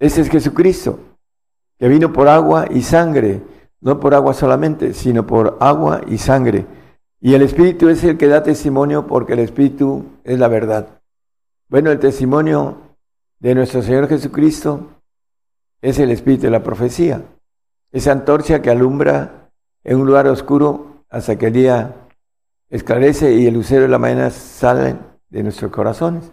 Ese 0.00 0.20
es 0.20 0.28
Jesucristo, 0.28 0.98
que 1.78 1.86
vino 1.86 2.12
por 2.12 2.28
agua 2.28 2.66
y 2.68 2.82
sangre, 2.82 3.40
no 3.80 4.00
por 4.00 4.12
agua 4.14 4.34
solamente, 4.34 4.92
sino 4.94 5.24
por 5.24 5.58
agua 5.60 6.00
y 6.08 6.18
sangre. 6.18 6.66
Y 7.20 7.34
el 7.34 7.42
Espíritu 7.42 7.88
es 7.88 8.02
el 8.02 8.18
que 8.18 8.26
da 8.26 8.42
testimonio 8.42 9.06
porque 9.06 9.34
el 9.34 9.38
Espíritu 9.38 10.06
es 10.24 10.40
la 10.40 10.48
verdad. 10.48 11.00
Bueno, 11.68 11.92
el 11.92 12.00
testimonio 12.00 12.96
de 13.38 13.54
nuestro 13.54 13.80
Señor 13.80 14.08
Jesucristo 14.08 14.88
es 15.80 16.00
el 16.00 16.10
Espíritu 16.10 16.42
de 16.46 16.50
la 16.50 16.64
profecía. 16.64 17.22
Esa 17.92 18.10
antorcha 18.10 18.60
que 18.60 18.70
alumbra 18.70 19.52
en 19.84 20.00
un 20.00 20.06
lugar 20.08 20.26
oscuro 20.26 21.04
hasta 21.08 21.38
que 21.38 21.46
el 21.46 21.52
día 21.52 21.94
esclarece 22.70 23.34
y 23.34 23.46
el 23.46 23.54
lucero 23.54 23.82
de 23.82 23.88
la 23.88 23.98
mañana 23.98 24.30
sale 24.30 25.09
de 25.30 25.42
nuestros 25.42 25.70
corazones. 25.70 26.30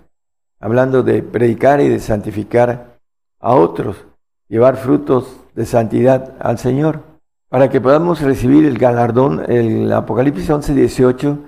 Hablando 0.59 1.03
de 1.03 1.23
predicar 1.23 1.81
y 1.81 1.87
de 1.87 1.99
santificar 1.99 2.99
a 3.39 3.55
otros, 3.55 4.05
llevar 4.47 4.77
frutos 4.77 5.37
de 5.53 5.65
santidad 5.65 6.33
al 6.39 6.57
Señor, 6.57 7.03
para 7.49 7.69
que 7.69 7.79
podamos 7.79 8.21
recibir 8.21 8.65
el 8.65 8.77
galardón. 8.77 9.49
El 9.49 9.91
Apocalipsis 9.93 10.49
11, 10.49 10.73
18 10.73 11.39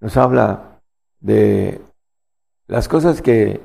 nos 0.00 0.16
habla 0.16 0.80
de 1.20 1.80
las 2.66 2.88
cosas 2.88 3.22
que 3.22 3.60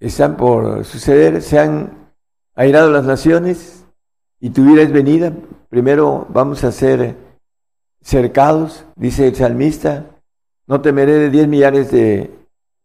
están 0.00 0.36
por 0.36 0.84
suceder, 0.84 1.42
se 1.42 1.58
han 1.58 2.10
airado 2.54 2.90
las 2.90 3.04
naciones 3.04 3.84
y 4.40 4.50
tu 4.50 4.64
vida 4.64 4.82
es 4.82 4.92
venida. 4.92 5.32
Primero 5.68 6.26
vamos 6.30 6.64
a 6.64 6.72
ser 6.72 7.16
cercados, 8.00 8.84
dice 8.96 9.28
el 9.28 9.36
salmista, 9.36 10.06
no 10.72 10.80
temeré 10.80 11.18
de 11.18 11.28
diez 11.28 11.46
millares 11.48 11.90
de 11.90 12.30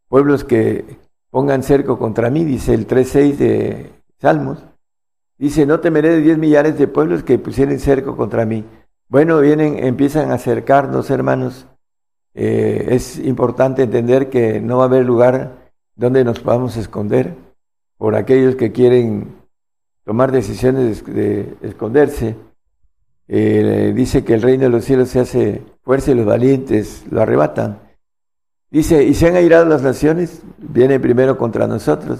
pueblos 0.10 0.44
que 0.44 0.84
pongan 1.30 1.64
cerco 1.64 1.98
contra 1.98 2.30
mí, 2.30 2.44
dice 2.44 2.74
el 2.74 2.86
3.6 2.86 3.38
de 3.38 3.92
Salmos. 4.20 4.62
Dice, 5.38 5.66
no 5.66 5.80
temeré 5.80 6.10
de 6.10 6.20
diez 6.20 6.38
millares 6.38 6.78
de 6.78 6.90
pueblos 6.90 7.24
que 7.24 7.40
pusieren 7.40 7.80
cerco 7.80 8.18
contra 8.18 8.46
mí. 8.46 8.66
Bueno, 9.08 9.40
vienen, 9.40 9.82
empiezan 9.86 10.32
a 10.32 10.34
acercarnos, 10.34 11.10
hermanos. 11.10 11.66
Eh, 12.34 12.90
es 12.90 13.20
importante 13.20 13.84
entender 13.84 14.30
que 14.30 14.60
no 14.60 14.80
va 14.80 14.84
a 14.84 14.88
haber 14.88 15.06
lugar 15.06 15.72
donde 15.96 16.26
nos 16.26 16.42
podamos 16.42 16.76
esconder 16.76 17.36
por 17.98 18.16
aquellos 18.16 18.58
que 18.58 18.74
quieren 18.74 19.34
tomar 20.04 20.34
decisiones 20.34 21.06
de, 21.06 21.56
esconderse. 21.62 22.36
Eh, 23.28 23.94
dice 23.96 24.24
que 24.24 24.34
el 24.36 24.42
reino 24.42 24.64
de 24.64 24.70
los 24.70 24.86
cielos 24.86 25.10
se 25.10 25.20
hace 25.20 25.62
fuerza 25.82 26.12
y 26.12 26.16
los 26.16 26.26
valientes 26.26 27.04
lo 27.10 27.22
arrebatan. 27.22 27.80
Dice, 28.70 29.04
y 29.04 29.14
se 29.14 29.28
han 29.28 29.36
airado 29.36 29.66
las 29.66 29.82
naciones, 29.82 30.42
viene 30.58 31.00
primero 31.00 31.38
contra 31.38 31.68
nosotros. 31.68 32.20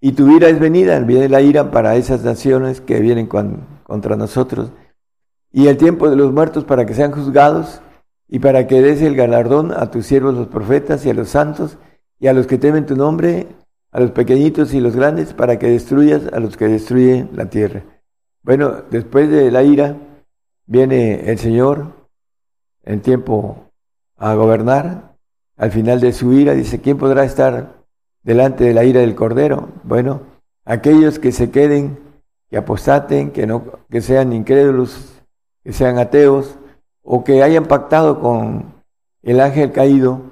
Y 0.00 0.12
tu 0.12 0.30
ira 0.34 0.48
es 0.48 0.58
venida, 0.58 0.98
viene 1.00 1.28
la 1.28 1.40
ira 1.40 1.70
para 1.70 1.96
esas 1.96 2.24
naciones 2.24 2.80
que 2.80 3.00
vienen 3.00 3.26
contra 3.26 4.16
nosotros. 4.16 4.70
Y 5.52 5.68
el 5.68 5.76
tiempo 5.76 6.10
de 6.10 6.16
los 6.16 6.32
muertos 6.32 6.64
para 6.64 6.84
que 6.84 6.94
sean 6.94 7.12
juzgados 7.12 7.80
y 8.28 8.38
para 8.38 8.66
que 8.66 8.82
des 8.82 9.02
el 9.02 9.14
galardón 9.14 9.72
a 9.72 9.90
tus 9.90 10.06
siervos 10.06 10.34
los 10.34 10.48
profetas 10.48 11.06
y 11.06 11.10
a 11.10 11.14
los 11.14 11.28
santos 11.28 11.78
y 12.18 12.26
a 12.26 12.32
los 12.32 12.46
que 12.46 12.58
temen 12.58 12.86
tu 12.86 12.96
nombre, 12.96 13.46
a 13.92 14.00
los 14.00 14.10
pequeñitos 14.10 14.74
y 14.74 14.80
los 14.80 14.96
grandes, 14.96 15.32
para 15.32 15.58
que 15.58 15.68
destruyas 15.68 16.22
a 16.32 16.40
los 16.40 16.56
que 16.56 16.68
destruyen 16.68 17.30
la 17.34 17.46
tierra. 17.46 17.82
Bueno, 18.42 18.82
después 18.90 19.30
de 19.30 19.50
la 19.50 19.62
ira 19.62 19.96
viene 20.66 21.30
el 21.30 21.38
Señor 21.38 21.92
en 22.84 23.00
tiempo 23.00 23.70
a 24.16 24.34
gobernar 24.34 25.14
al 25.56 25.70
final 25.70 26.00
de 26.00 26.12
su 26.12 26.32
ira, 26.32 26.54
dice, 26.54 26.80
¿quién 26.80 26.98
podrá 26.98 27.24
estar 27.24 27.84
delante 28.22 28.64
de 28.64 28.74
la 28.74 28.84
ira 28.84 29.00
del 29.00 29.14
Cordero? 29.14 29.68
Bueno, 29.84 30.22
aquellos 30.64 31.18
que 31.18 31.32
se 31.32 31.50
queden, 31.50 31.98
que 32.50 32.56
apostaten, 32.56 33.30
que, 33.30 33.46
no, 33.46 33.64
que 33.90 34.00
sean 34.00 34.32
incrédulos, 34.32 35.22
que 35.62 35.72
sean 35.72 35.98
ateos, 35.98 36.58
o 37.02 37.22
que 37.22 37.42
hayan 37.42 37.66
pactado 37.66 38.20
con 38.20 38.74
el 39.22 39.40
ángel 39.40 39.72
caído 39.72 40.22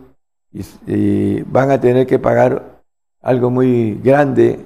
y, 0.87 1.43
van 1.43 1.71
a 1.71 1.81
tener 1.81 2.07
que 2.07 2.19
pagar 2.19 2.83
algo 3.21 3.51
muy 3.51 3.95
grande, 4.03 4.65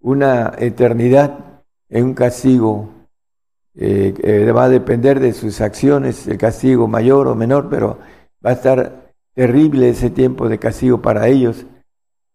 una 0.00 0.52
eternidad 0.58 1.38
en 1.88 2.04
un 2.04 2.14
castigo 2.14 2.90
eh, 3.80 4.50
va 4.52 4.64
a 4.64 4.68
depender 4.68 5.20
de 5.20 5.32
sus 5.32 5.60
acciones, 5.60 6.26
el 6.26 6.36
castigo 6.36 6.88
mayor 6.88 7.28
o 7.28 7.34
menor, 7.36 7.68
pero 7.70 7.98
va 8.44 8.50
a 8.50 8.54
estar 8.54 9.12
terrible 9.34 9.90
ese 9.90 10.10
tiempo 10.10 10.48
de 10.48 10.58
castigo 10.58 11.00
para 11.00 11.28
ellos. 11.28 11.64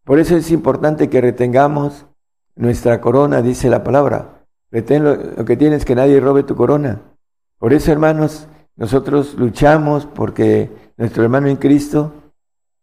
Por 0.05 0.19
eso 0.19 0.37
es 0.37 0.51
importante 0.51 1.09
que 1.09 1.19
retengamos 1.19 2.05
nuestra 2.55 3.01
corona, 3.01 3.41
dice 3.41 3.69
la 3.69 3.83
palabra. 3.83 4.45
Retén 4.71 5.03
lo, 5.03 5.45
que 5.45 5.57
tienes, 5.57 5.85
que 5.85 5.95
nadie 5.95 6.19
robe 6.19 6.43
tu 6.43 6.55
corona. 6.55 7.01
Por 7.59 7.73
eso, 7.73 7.91
hermanos, 7.91 8.47
nosotros 8.75 9.35
luchamos 9.35 10.05
porque 10.05 10.71
nuestro 10.97 11.23
hermano 11.23 11.47
en 11.47 11.57
Cristo 11.57 12.13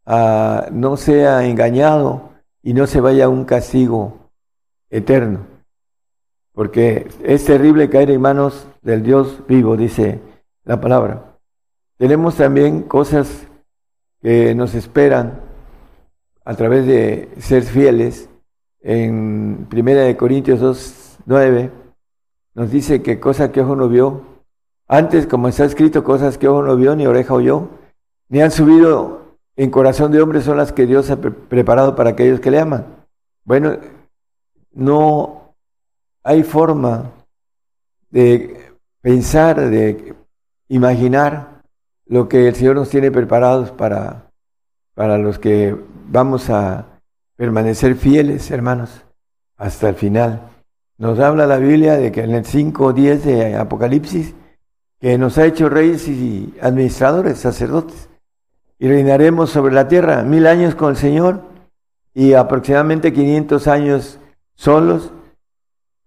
ah, 0.07 0.66
no 0.70 0.96
sea 0.96 1.44
engañado 1.46 2.31
y 2.62 2.75
no 2.75 2.87
se 2.87 3.01
vaya 3.01 3.25
a 3.25 3.29
un 3.29 3.44
castigo 3.44 4.31
eterno. 4.90 5.50
Porque 6.53 7.09
es 7.23 7.45
terrible 7.45 7.89
caer 7.89 8.11
en 8.11 8.21
manos 8.21 8.67
del 8.83 9.03
Dios 9.03 9.43
vivo, 9.47 9.77
dice 9.77 10.21
la 10.65 10.81
palabra. 10.81 11.37
Tenemos 11.97 12.37
también 12.37 12.83
cosas 12.83 13.47
que 14.21 14.55
nos 14.55 14.75
esperan 14.75 15.41
a 16.45 16.55
través 16.55 16.87
de 16.87 17.29
ser 17.39 17.63
fieles. 17.63 18.29
En 18.83 19.67
Primera 19.69 20.03
de 20.03 20.17
Corintios 20.17 20.61
2, 20.61 21.19
9 21.27 21.71
nos 22.55 22.71
dice 22.71 23.03
que 23.03 23.21
cosa 23.21 23.53
que 23.53 23.61
ojo 23.61 23.77
no 23.77 23.89
vio, 23.89 24.23
antes 24.89 25.27
como 25.27 25.49
está 25.49 25.65
escrito, 25.65 26.03
cosas 26.03 26.39
que 26.39 26.49
ojo 26.49 26.63
no 26.63 26.77
vio, 26.77 26.97
ni 26.97 27.07
oreja 27.07 27.35
oyó, 27.35 27.69
ni 28.29 28.41
han 28.41 28.51
subido 28.51 29.37
en 29.57 29.71
corazón 29.71 30.11
de 30.11 30.23
hombre 30.23 30.41
son 30.41 30.57
las 30.57 30.73
que 30.73 30.87
Dios 30.87 31.11
ha 31.11 31.17
preparado 31.21 31.95
para 31.95 32.11
aquellos 32.11 32.41
que 32.41 32.51
le 32.51 32.61
aman. 32.61 32.87
Bueno, 33.45 33.77
no 34.73 35.39
hay 36.23 36.43
forma 36.43 37.13
de 38.11 38.73
pensar, 39.01 39.71
de 39.71 40.15
imaginar 40.69 41.63
lo 42.07 42.29
que 42.29 42.49
el 42.49 42.55
Señor 42.55 42.77
nos 42.77 42.91
tiene 42.91 43.11
preparados 43.11 43.71
para, 43.71 44.31
para 44.95 45.19
los 45.19 45.39
que 45.39 45.77
vamos 46.09 46.51
a 46.51 46.87
permanecer 47.37 47.95
fieles, 47.95 48.51
hermanos, 48.51 49.05
hasta 49.57 49.89
el 49.89 49.95
final. 49.95 50.49
Nos 50.99 51.19
habla 51.21 51.47
la 51.47 51.59
Biblia 51.59 51.97
de 51.97 52.13
que 52.13 52.23
en 52.23 52.35
el 52.35 52.45
5 52.45 52.93
10 52.93 53.25
de 53.25 53.57
Apocalipsis, 53.57 54.35
que 55.01 55.17
nos 55.17 55.39
ha 55.39 55.47
hecho 55.47 55.69
reyes 55.69 56.07
y 56.09 56.55
administradores, 56.61 57.39
sacerdotes, 57.39 58.11
y 58.79 58.89
reinaremos 58.89 59.51
sobre 59.51 59.75
la 59.75 59.89
tierra 59.89 60.23
mil 60.23 60.47
años 60.47 60.75
con 60.75 60.91
el 60.91 60.97
Señor 60.97 61.43
y 62.13 62.33
aproximadamente 62.33 63.13
500 63.13 63.67
años 63.69 64.19
solos, 64.55 65.13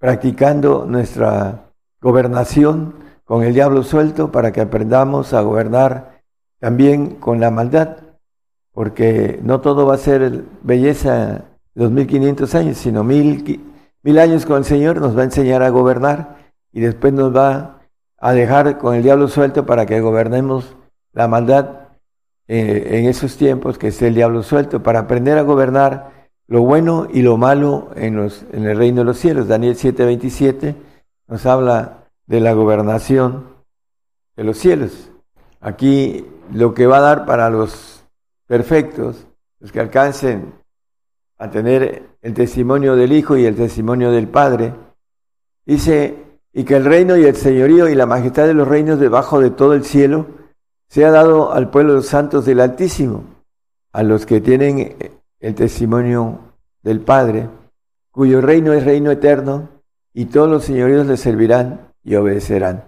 practicando 0.04 0.86
nuestra 0.86 1.70
gobernación 2.02 2.96
con 3.24 3.42
el 3.42 3.54
diablo 3.54 3.84
suelto 3.84 4.34
para 4.34 4.52
que 4.52 4.60
aprendamos 4.60 5.32
a 5.34 5.40
gobernar 5.40 6.20
también 6.60 7.12
con 7.12 7.40
la 7.40 7.52
maldad, 7.52 8.00
porque 8.74 9.40
no 9.44 9.62
todo 9.62 9.86
va 9.86 9.96
a 9.96 9.98
ser 9.98 10.44
belleza 10.62 11.46
los 11.74 11.90
1500 11.90 12.54
años, 12.54 12.78
sino 12.80 13.06
mil, 13.06 13.64
mil 14.04 14.20
años 14.20 14.46
con 14.46 14.58
el 14.58 14.66
Señor 14.66 15.00
nos 15.00 15.16
va 15.16 15.22
a 15.22 15.24
enseñar 15.24 15.64
a 15.64 15.70
gobernar 15.70 16.52
y 16.74 16.82
después 16.82 17.14
nos 17.14 17.34
va 17.34 17.80
a 18.18 18.34
dejar 18.34 18.78
con 18.80 18.96
el 18.96 19.04
diablo 19.04 19.30
suelto 19.30 19.66
para 19.66 19.86
que 19.86 20.02
gobernemos 20.02 20.76
la 21.14 21.30
maldad 21.30 21.70
eh, 22.50 23.00
en 23.00 23.06
esos 23.06 23.38
tiempos 23.38 23.78
que 23.78 23.88
esté 23.88 24.08
el 24.08 24.16
diablo 24.16 24.44
suelto 24.44 24.84
para 24.84 25.00
aprender 25.00 25.38
a 25.38 25.44
gobernar 25.44 26.12
lo 26.48 26.62
bueno 26.62 27.08
y 27.12 27.22
lo 27.22 27.38
malo 27.38 27.92
en, 27.96 28.16
los, 28.16 28.46
en 28.52 28.66
el 28.66 28.78
reino 28.78 29.02
de 29.02 29.06
los 29.06 29.18
cielos. 29.18 29.48
Daniel 29.48 29.76
7:27 29.76 30.76
nos 31.28 31.46
habla 31.46 32.06
de 32.28 32.40
la 32.40 32.54
gobernación 32.54 33.46
de 34.36 34.44
los 34.44 34.58
cielos. 34.58 35.12
Aquí 35.62 36.26
lo 36.52 36.74
que 36.74 36.88
va 36.88 36.98
a 36.98 37.02
dar 37.02 37.26
para 37.26 37.50
los 37.50 38.04
perfectos, 38.48 39.26
los 39.60 39.72
que 39.72 39.80
alcancen 39.80 40.54
a 41.38 41.50
tener 41.50 42.04
el 42.22 42.34
testimonio 42.34 42.96
del 42.96 43.14
Hijo 43.14 43.38
y 43.38 43.46
el 43.46 43.56
testimonio 43.56 44.12
del 44.12 44.28
Padre, 44.28 44.74
dice, 45.66 46.18
y 46.54 46.64
que 46.66 46.76
el 46.76 46.86
reino 46.86 47.18
y 47.18 47.26
el 47.26 47.36
señorío 47.36 47.90
y 47.90 47.96
la 47.96 48.06
majestad 48.06 48.46
de 48.46 48.54
los 48.54 48.68
reinos 48.68 49.00
debajo 49.00 49.40
de 49.40 49.50
todo 49.50 49.74
el 49.74 49.84
cielo 49.84 50.28
sea 50.88 51.10
dado 51.10 51.54
al 51.54 51.70
pueblo 51.72 51.94
de 51.94 51.98
los 51.98 52.08
santos 52.08 52.46
del 52.46 52.60
Altísimo, 52.60 53.24
a 53.92 54.04
los 54.04 54.26
que 54.26 54.42
tienen 54.42 54.96
el 55.44 55.56
testimonio 55.56 56.40
del 56.82 57.02
Padre, 57.02 57.50
cuyo 58.12 58.40
reino 58.40 58.72
es 58.72 58.86
reino 58.86 59.12
eterno, 59.12 59.68
y 60.14 60.26
todos 60.26 60.50
los 60.50 60.64
señoríos 60.64 61.06
le 61.06 61.18
servirán 61.18 61.92
y 62.02 62.16
obedecerán. 62.16 62.86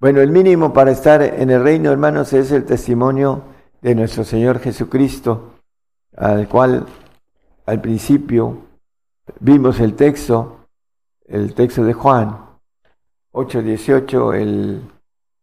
Bueno, 0.00 0.20
el 0.20 0.32
mínimo 0.32 0.72
para 0.72 0.90
estar 0.90 1.22
en 1.22 1.50
el 1.50 1.62
reino, 1.62 1.92
hermanos, 1.92 2.32
es 2.32 2.50
el 2.50 2.64
testimonio 2.64 3.44
de 3.80 3.94
nuestro 3.94 4.24
Señor 4.24 4.58
Jesucristo, 4.58 5.52
al 6.16 6.48
cual 6.48 6.86
al 7.66 7.80
principio 7.80 8.58
vimos 9.38 9.78
el 9.78 9.94
texto, 9.94 10.66
el 11.24 11.54
texto 11.54 11.84
de 11.84 11.92
Juan 11.92 12.36
8:18, 13.30 14.34
el, 14.34 14.82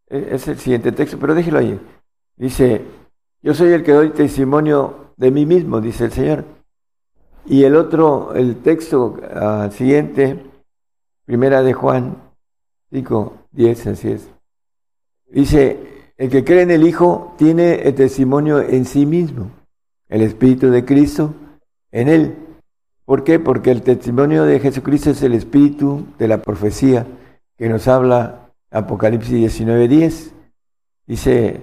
es 0.08 0.46
el 0.50 0.60
siguiente 0.60 0.92
texto, 0.92 1.18
pero 1.18 1.34
déjelo 1.34 1.60
ahí. 1.60 1.80
Dice, 2.36 2.84
yo 3.42 3.54
soy 3.54 3.72
el 3.72 3.84
que 3.84 3.94
doy 3.94 4.10
testimonio 4.10 5.09
de 5.20 5.32
mí 5.32 5.46
mismo, 5.46 5.82
dice 5.82 6.06
el 6.06 6.12
Señor. 6.14 6.46
Y 7.46 7.64
el 7.64 7.76
otro, 7.76 8.34
el 8.34 8.56
texto 8.62 9.18
uh, 9.20 9.70
siguiente, 9.72 10.40
primera 11.26 11.62
de 11.62 11.74
Juan 11.74 12.18
5, 12.92 13.34
10, 13.52 13.88
así 13.88 14.12
es. 14.12 14.30
Dice, 15.28 15.78
el 16.18 16.30
que 16.30 16.44
cree 16.44 16.62
en 16.62 16.72
el 16.72 16.88
Hijo 16.88 17.36
tiene 17.38 17.82
el 17.82 17.96
testimonio 17.96 18.62
en 18.62 18.86
sí 18.86 19.06
mismo, 19.06 19.52
el 20.08 20.22
Espíritu 20.22 20.70
de 20.70 20.86
Cristo 20.86 21.34
en 21.92 22.08
él. 22.08 22.36
¿Por 23.04 23.26
qué? 23.26 23.40
Porque 23.40 23.72
el 23.72 23.82
testimonio 23.82 24.46
de 24.46 24.60
Jesucristo 24.60 25.10
es 25.10 25.22
el 25.22 25.34
Espíritu 25.34 26.06
de 26.18 26.30
la 26.30 26.42
profecía 26.42 27.06
que 27.58 27.68
nos 27.68 27.88
habla 27.90 28.52
Apocalipsis 28.72 29.34
19:10. 29.34 30.32
Dice 31.08 31.62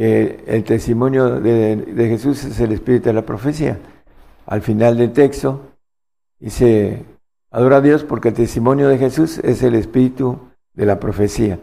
que 0.00 0.44
el 0.46 0.64
testimonio 0.64 1.40
de, 1.40 2.06
Jesús 2.08 2.42
es 2.44 2.58
el 2.58 2.72
Espíritu 2.72 3.10
de 3.10 3.12
la 3.12 3.26
profecía. 3.26 3.78
Al 4.46 4.62
final 4.62 4.96
del 4.96 5.12
texto 5.12 5.74
dice, 6.38 7.04
adora 7.50 7.76
a 7.76 7.80
Dios 7.82 8.04
porque 8.04 8.28
el 8.28 8.34
testimonio 8.34 8.88
de 8.88 8.96
Jesús 8.96 9.36
es 9.44 9.62
el 9.62 9.74
Espíritu 9.74 10.38
de 10.72 10.86
la 10.86 10.98
profecía. 10.98 11.58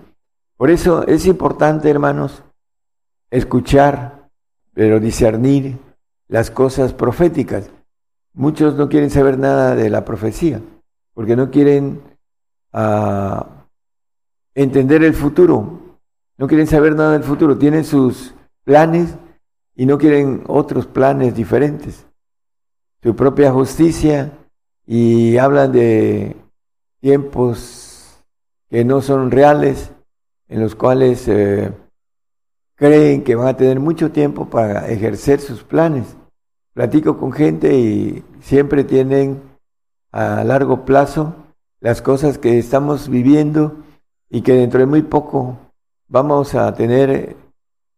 Por 0.56 0.70
eso 0.70 1.08
es 1.08 1.26
importante, 1.26 1.90
hermanos, 1.90 2.44
escuchar, 3.32 4.30
pero 4.72 5.00
discernir 5.00 5.80
las 6.28 6.52
cosas 6.52 6.94
proféticas. 6.94 7.72
Muchos 8.36 8.76
no 8.76 8.88
quieren 8.88 9.10
saber 9.10 9.40
nada 9.40 9.74
de 9.74 9.90
la 9.90 10.06
profecía, 10.06 10.62
porque 11.16 11.36
no 11.36 11.50
quieren 11.50 12.02
uh, 12.72 13.42
entender 14.54 15.04
el 15.04 15.16
futuro, 15.16 15.87
no 16.38 16.48
quieren 16.48 16.68
saber 16.68 16.96
nada 16.96 17.14
del 17.14 17.24
futuro, 17.24 17.58
tienen 17.58 17.84
sus 17.84 18.34
planes 18.64 19.16
y 19.76 19.86
no 19.86 19.98
quieren 19.98 20.44
otros 20.48 20.86
planes 20.86 21.36
diferentes. 21.36 22.06
Su 23.02 23.16
propia 23.16 23.52
justicia 23.52 24.32
y 24.86 25.38
hablan 25.38 25.72
de 25.72 26.36
tiempos 27.00 28.24
que 28.70 28.84
no 28.84 29.02
son 29.02 29.32
reales 29.32 29.92
en 30.48 30.62
los 30.62 30.76
cuales 30.76 31.28
eh, 31.28 31.72
creen 32.76 33.24
que 33.24 33.36
van 33.36 33.48
a 33.48 33.58
tener 33.58 33.80
mucho 33.80 34.12
tiempo 34.12 34.50
para 34.50 34.88
ejercer 34.90 35.40
sus 35.40 35.64
planes. 35.64 36.16
Platico 36.74 37.18
con 37.18 37.32
gente 37.32 37.78
y 37.78 38.24
siempre 38.40 38.84
tienen 38.84 39.42
a 40.12 40.44
largo 40.44 40.86
plazo 40.86 41.36
las 41.80 42.02
cosas 42.02 42.38
que 42.38 42.58
estamos 42.58 43.10
viviendo 43.10 43.84
y 44.30 44.42
que 44.42 44.54
dentro 44.54 44.80
de 44.80 44.86
muy 44.86 45.02
poco 45.02 45.58
vamos 46.08 46.56
a 46.56 46.74
tener 46.74 47.36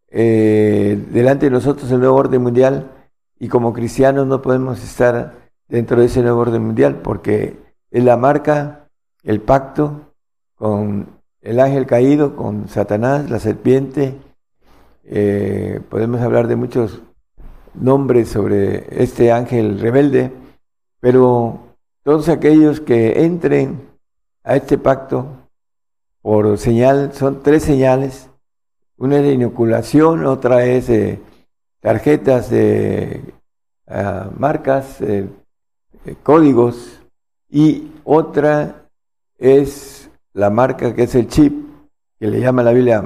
eh, 0.09 1.05
delante 1.11 1.45
de 1.45 1.51
nosotros 1.51 1.91
el 1.91 1.99
nuevo 1.99 2.15
orden 2.15 2.41
mundial 2.41 2.91
y 3.39 3.47
como 3.47 3.73
cristianos 3.73 4.27
no 4.27 4.41
podemos 4.41 4.83
estar 4.83 5.49
dentro 5.67 5.99
de 5.99 6.07
ese 6.07 6.21
nuevo 6.21 6.41
orden 6.41 6.63
mundial 6.63 6.95
porque 7.03 7.57
es 7.91 8.03
la 8.03 8.17
marca, 8.17 8.87
el 9.23 9.41
pacto 9.41 10.13
con 10.55 11.07
el 11.41 11.59
ángel 11.59 11.85
caído 11.85 12.35
con 12.35 12.67
Satanás, 12.67 13.29
la 13.29 13.39
serpiente. 13.39 14.15
Eh, 15.05 15.79
podemos 15.89 16.21
hablar 16.21 16.47
de 16.47 16.55
muchos 16.55 17.01
nombres 17.73 18.29
sobre 18.29 19.01
este 19.01 19.31
ángel 19.31 19.79
rebelde, 19.79 20.31
pero 20.99 21.59
todos 22.03 22.29
aquellos 22.29 22.81
que 22.81 23.23
entren 23.23 23.87
a 24.43 24.55
este 24.55 24.77
pacto 24.77 25.38
por 26.29 26.59
señal, 26.59 27.11
son 27.13 27.41
tres 27.41 27.63
señales. 27.63 28.29
Una 28.97 29.17
es 29.17 29.23
de 29.23 29.33
inoculación, 29.33 30.27
otra 30.27 30.63
es 30.63 30.87
tarjetas 31.79 32.51
de 32.51 33.33
uh, 33.87 34.29
marcas, 34.37 35.01
eh, 35.01 35.27
códigos, 36.21 37.01
y 37.49 37.93
otra 38.03 38.85
es 39.39 40.11
la 40.33 40.51
marca 40.51 40.93
que 40.93 41.01
es 41.01 41.15
el 41.15 41.27
chip, 41.29 41.65
que 42.19 42.27
le 42.27 42.39
llama 42.39 42.61
la 42.61 42.73
Biblia 42.73 43.03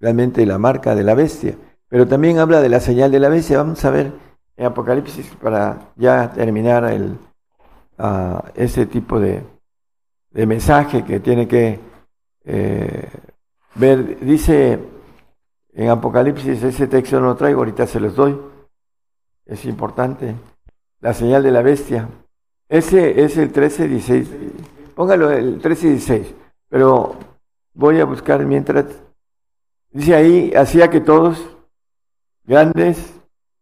realmente 0.00 0.46
la 0.46 0.56
marca 0.56 0.94
de 0.94 1.04
la 1.04 1.12
bestia. 1.12 1.56
Pero 1.90 2.08
también 2.08 2.38
habla 2.38 2.62
de 2.62 2.70
la 2.70 2.80
señal 2.80 3.10
de 3.10 3.20
la 3.20 3.28
bestia. 3.28 3.58
Vamos 3.58 3.84
a 3.84 3.90
ver 3.90 4.10
en 4.56 4.64
Apocalipsis 4.64 5.26
para 5.38 5.92
ya 5.96 6.32
terminar 6.32 6.84
el, 6.84 7.18
uh, 7.98 8.38
ese 8.54 8.86
tipo 8.86 9.20
de, 9.20 9.42
de, 10.30 10.46
mensaje 10.46 11.04
que 11.04 11.20
tiene 11.20 11.46
que 11.46 11.92
eh, 12.44 13.08
ver. 13.74 14.18
Dice 14.20 14.78
en 15.72 15.88
Apocalipsis, 15.88 16.62
ese 16.62 16.86
texto 16.86 17.20
no 17.20 17.26
lo 17.26 17.36
traigo, 17.36 17.60
ahorita 17.60 17.86
se 17.86 18.00
los 18.00 18.14
doy. 18.14 18.38
Es 19.44 19.64
importante. 19.64 20.34
La 21.00 21.12
señal 21.12 21.42
de 21.42 21.50
la 21.50 21.62
bestia. 21.62 22.08
Ese 22.68 23.22
es 23.22 23.36
el 23.36 23.52
13, 23.52 23.88
16. 23.88 24.30
Póngalo 24.94 25.30
el 25.30 25.60
13 25.60 25.86
y 25.86 25.90
16 25.90 26.34
pero 26.74 27.14
voy 27.72 28.00
a 28.00 28.04
buscar 28.04 28.44
mientras. 28.44 28.86
Dice 29.92 30.16
ahí, 30.16 30.52
hacía 30.54 30.90
que 30.90 31.00
todos, 31.00 31.40
grandes, 32.42 33.14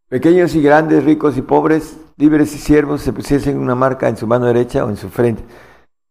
pequeños 0.09 0.55
y 0.55 0.62
grandes, 0.62 1.05
ricos 1.05 1.37
y 1.37 1.42
pobres, 1.42 1.99
libres 2.16 2.55
y 2.55 2.59
siervos, 2.59 3.03
se 3.03 3.12
pusiesen 3.12 3.59
una 3.59 3.75
marca 3.75 4.09
en 4.09 4.16
su 4.16 4.27
mano 4.27 4.47
derecha 4.47 4.87
o 4.87 4.88
en 4.88 4.97
su 4.97 5.11
frente. 5.11 5.42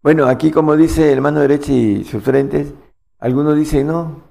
Bueno, 0.03 0.25
aquí 0.25 0.49
como 0.51 0.75
dice 0.75 1.13
el 1.13 1.21
mano 1.21 1.41
derecha 1.41 1.71
y 1.71 2.03
sus 2.03 2.23
frentes, 2.23 2.73
algunos 3.19 3.55
dicen, 3.55 3.87
no, 3.87 4.23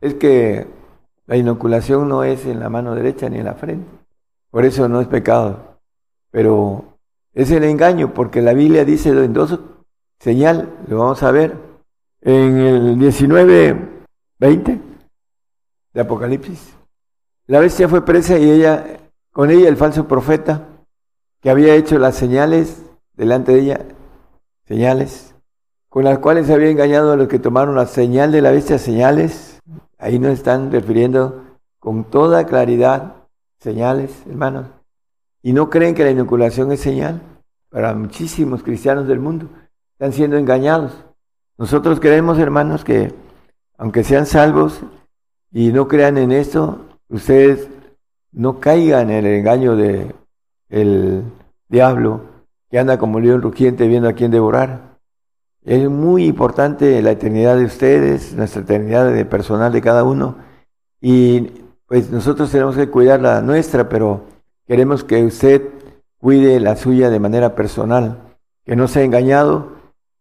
es 0.00 0.14
que 0.14 0.66
la 1.26 1.36
inoculación 1.36 2.08
no 2.08 2.24
es 2.24 2.46
en 2.46 2.58
la 2.60 2.70
mano 2.70 2.94
derecha 2.94 3.28
ni 3.28 3.38
en 3.38 3.44
la 3.44 3.54
frente. 3.54 3.86
Por 4.50 4.64
eso 4.64 4.88
no 4.88 5.00
es 5.00 5.06
pecado. 5.08 5.78
Pero 6.30 6.98
es 7.34 7.50
el 7.50 7.64
engaño, 7.64 8.14
porque 8.14 8.40
la 8.40 8.54
Biblia 8.54 8.84
dice 8.84 9.10
en 9.10 9.32
dos 9.32 9.58
señal, 10.20 10.70
lo 10.88 11.00
vamos 11.00 11.22
a 11.22 11.30
ver, 11.30 11.54
en 12.22 12.56
el 12.56 12.98
19, 12.98 13.76
20 14.38 14.80
de 15.92 16.00
Apocalipsis. 16.00 16.74
La 17.46 17.60
bestia 17.60 17.88
fue 17.88 18.04
presa 18.06 18.38
y 18.38 18.50
ella, 18.50 19.00
con 19.32 19.50
ella 19.50 19.68
el 19.68 19.76
falso 19.76 20.08
profeta, 20.08 20.66
que 21.42 21.50
había 21.50 21.74
hecho 21.74 21.98
las 21.98 22.14
señales 22.14 22.82
delante 23.12 23.52
de 23.52 23.60
ella, 23.60 23.86
señales, 24.66 25.34
con 25.88 26.04
las 26.04 26.18
cuales 26.18 26.50
había 26.50 26.70
engañado 26.70 27.12
a 27.12 27.16
los 27.16 27.28
que 27.28 27.38
tomaron 27.38 27.74
la 27.74 27.86
señal 27.86 28.32
de 28.32 28.42
la 28.42 28.50
bestia, 28.50 28.78
señales, 28.78 29.60
ahí 29.98 30.18
nos 30.18 30.32
están 30.32 30.72
refiriendo 30.72 31.44
con 31.78 32.04
toda 32.04 32.46
claridad, 32.46 33.14
señales, 33.58 34.10
hermanos, 34.28 34.66
y 35.42 35.52
no 35.52 35.70
creen 35.70 35.94
que 35.94 36.04
la 36.04 36.10
inoculación 36.10 36.72
es 36.72 36.80
señal. 36.80 37.20
Para 37.68 37.94
muchísimos 37.94 38.62
cristianos 38.62 39.06
del 39.06 39.18
mundo, 39.18 39.48
están 39.92 40.12
siendo 40.12 40.36
engañados. 40.36 41.04
Nosotros 41.58 42.00
creemos, 42.00 42.38
hermanos, 42.38 42.84
que 42.84 43.12
aunque 43.76 44.04
sean 44.04 44.26
salvos 44.26 44.80
y 45.52 45.72
no 45.72 45.86
crean 45.88 46.16
en 46.18 46.32
esto, 46.32 46.86
ustedes 47.08 47.68
no 48.32 48.60
caigan 48.60 49.10
en 49.10 49.26
el 49.26 49.34
engaño 49.34 49.76
de 49.76 50.14
el 50.68 51.24
diablo 51.68 52.33
que 52.74 52.80
anda 52.80 52.98
como 52.98 53.20
león 53.20 53.40
rugiente 53.40 53.86
viendo 53.86 54.08
a 54.08 54.14
quién 54.14 54.32
devorar. 54.32 54.98
Es 55.62 55.88
muy 55.88 56.24
importante 56.24 57.00
la 57.02 57.12
eternidad 57.12 57.56
de 57.56 57.66
ustedes, 57.66 58.34
nuestra 58.34 58.62
eternidad 58.62 59.12
de 59.12 59.24
personal 59.24 59.72
de 59.72 59.80
cada 59.80 60.02
uno. 60.02 60.38
Y 61.00 61.52
pues 61.86 62.10
nosotros 62.10 62.50
tenemos 62.50 62.74
que 62.74 62.90
cuidar 62.90 63.20
la 63.20 63.40
nuestra, 63.42 63.88
pero 63.88 64.24
queremos 64.66 65.04
que 65.04 65.22
usted 65.22 65.62
cuide 66.18 66.58
la 66.58 66.74
suya 66.74 67.10
de 67.10 67.20
manera 67.20 67.54
personal, 67.54 68.34
que 68.64 68.74
no 68.74 68.88
sea 68.88 69.04
engañado 69.04 69.74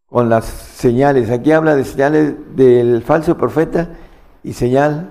con 0.05 0.29
las 0.29 0.45
señales. 0.45 1.31
Aquí 1.31 1.53
habla 1.53 1.75
de 1.75 1.85
señales 1.85 2.35
del 2.55 3.01
falso 3.01 3.35
profeta 3.35 3.95
y 4.43 4.53
señal 4.53 5.09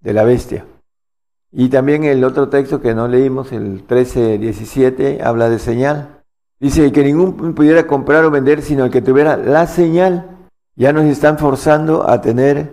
de 0.00 0.12
la 0.12 0.22
bestia. 0.22 0.64
Y 1.50 1.70
también 1.70 2.04
el 2.04 2.22
otro 2.22 2.50
texto 2.50 2.80
que 2.80 2.94
no 2.94 3.08
leímos, 3.08 3.50
el 3.50 3.84
13-17, 3.84 5.20
habla 5.24 5.48
de 5.48 5.58
señal. 5.58 6.13
Dice 6.60 6.92
que 6.92 7.04
ningún 7.04 7.54
pudiera 7.54 7.86
comprar 7.86 8.24
o 8.24 8.30
vender 8.30 8.62
sino 8.62 8.84
el 8.84 8.90
que 8.90 9.02
tuviera 9.02 9.36
la 9.36 9.66
señal. 9.66 10.48
Ya 10.76 10.92
nos 10.92 11.04
están 11.04 11.38
forzando 11.38 12.08
a 12.08 12.20
tener 12.20 12.70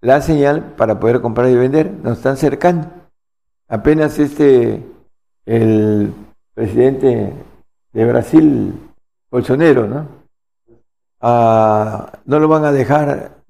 la 0.00 0.20
señal 0.20 0.74
para 0.76 1.00
poder 1.00 1.20
comprar 1.20 1.48
y 1.48 1.56
vender. 1.56 1.92
Nos 2.02 2.18
están 2.18 2.36
cercando. 2.36 2.88
Apenas 3.68 4.18
este, 4.18 4.84
el 5.46 6.12
presidente 6.54 7.32
de 7.92 8.04
Brasil, 8.04 8.74
Bolsonaro, 9.30 9.86
¿no? 9.86 10.08
Ah, 11.20 12.12
no 12.26 12.38
lo 12.38 12.48
van 12.48 12.64
a 12.64 12.72
dejar 12.72 13.42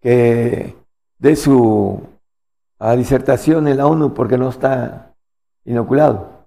que 0.00 0.76
dé 1.18 1.36
su 1.36 2.02
disertación 2.96 3.68
en 3.68 3.78
la 3.78 3.86
ONU 3.86 4.12
porque 4.12 4.38
no 4.38 4.48
está 4.48 5.14
inoculado. 5.64 6.46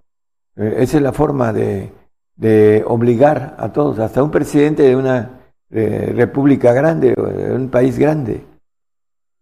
Eh, 0.56 0.76
esa 0.78 0.98
es 0.98 1.02
la 1.02 1.12
forma 1.12 1.52
de, 1.52 1.92
de 2.40 2.82
obligar 2.86 3.54
a 3.58 3.70
todos, 3.70 3.98
hasta 3.98 4.22
un 4.22 4.30
presidente 4.30 4.82
de 4.82 4.96
una 4.96 5.42
eh, 5.68 6.10
república 6.16 6.72
grande, 6.72 7.14
de 7.14 7.52
un 7.54 7.68
país 7.68 7.98
grande, 7.98 8.42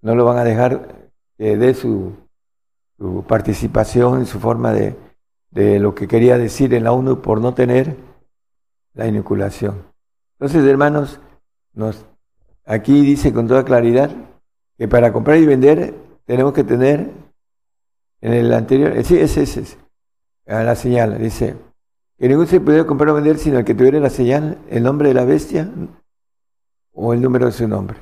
no 0.03 0.17
lo 0.17 0.25
van 0.25 0.39
a 0.39 0.43
dejar 0.43 1.13
que 1.37 1.57
dé 1.57 1.75
su, 1.75 2.13
participación, 3.29 4.27
su 4.27 4.41
forma 4.41 4.73
de, 4.73 4.97
de 5.53 5.79
lo 5.79 5.95
que 5.95 6.09
quería 6.09 6.39
decir 6.39 6.75
en 6.75 6.83
la 6.83 6.91
ONU 6.91 7.23
por 7.23 7.41
no 7.41 7.55
tener 7.55 7.95
la 8.95 9.07
inoculación. 9.07 9.85
Entonces, 10.41 10.69
hermanos, 10.69 11.21
nos, 11.75 12.05
aquí 12.65 13.03
dice 13.03 13.33
con 13.33 13.47
toda 13.47 13.65
claridad 13.65 14.11
que 14.77 14.89
para 14.89 15.13
comprar 15.13 15.39
y 15.39 15.47
vender 15.47 15.95
tenemos 16.25 16.53
que 16.53 16.65
tener 16.65 17.13
en 18.21 18.33
el 18.33 18.53
anterior, 18.53 18.97
eh, 18.99 19.05
sí, 19.05 19.17
ese 19.17 19.45
es, 19.45 19.79
la 20.47 20.75
señal, 20.75 21.17
dice, 21.19 21.68
que 22.19 22.29
ningún 22.29 22.47
se 22.47 22.61
pudiera 22.61 22.87
comprar 22.87 23.11
o 23.11 23.14
vender 23.14 23.39
sino 23.39 23.59
el 23.59 23.64
que 23.64 23.75
tuviera 23.75 24.01
la 24.01 24.11
señal, 24.11 24.59
el 24.69 24.83
nombre 24.83 25.09
de 25.09 25.14
la 25.14 25.25
bestia 25.25 25.71
o 26.93 27.14
el 27.14 27.23
número 27.23 27.47
de 27.47 27.53
su 27.53 27.69
nombre. 27.69 27.97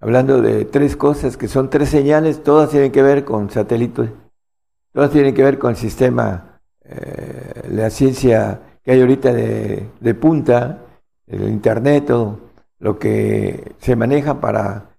Hablando 0.00 0.40
de 0.42 0.64
tres 0.64 0.96
cosas 0.96 1.36
que 1.36 1.48
son 1.48 1.70
tres 1.70 1.88
señales, 1.88 2.42
todas 2.42 2.70
tienen 2.70 2.92
que 2.92 3.02
ver 3.02 3.24
con 3.24 3.50
satélites, 3.50 4.10
todas 4.92 5.10
tienen 5.10 5.34
que 5.34 5.42
ver 5.42 5.58
con 5.58 5.70
el 5.70 5.76
sistema, 5.76 6.60
eh, 6.84 7.68
la 7.70 7.90
ciencia 7.90 8.60
que 8.82 8.92
hay 8.92 9.00
ahorita 9.00 9.32
de, 9.32 10.14
punta, 10.20 10.84
el 11.26 11.48
internet, 11.48 12.06
todo 12.06 12.40
lo 12.78 12.98
que 12.98 13.74
se 13.78 13.96
maneja 13.96 14.40
para... 14.40 14.90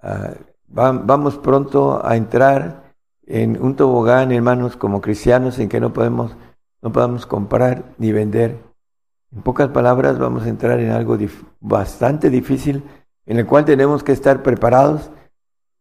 Ah, 0.00 0.30
vamos 0.68 1.38
pronto 1.38 2.04
a 2.04 2.16
entrar 2.16 2.94
en 3.26 3.60
un 3.62 3.76
tobogán, 3.76 4.32
hermanos, 4.32 4.76
como 4.76 5.00
cristianos, 5.00 5.58
en 5.58 5.68
que 5.68 5.80
no 5.80 5.92
podemos, 5.92 6.36
no 6.86 6.92
podemos 6.92 7.26
comprar 7.26 7.82
ni 7.98 8.12
vender. 8.12 8.60
En 9.32 9.42
pocas 9.42 9.70
palabras, 9.70 10.20
vamos 10.20 10.44
a 10.44 10.48
entrar 10.48 10.78
en 10.78 10.92
algo 10.92 11.18
bastante 11.58 12.30
difícil, 12.30 12.84
en 13.26 13.40
el 13.40 13.46
cual 13.46 13.64
tenemos 13.64 14.04
que 14.04 14.12
estar 14.12 14.44
preparados. 14.44 15.10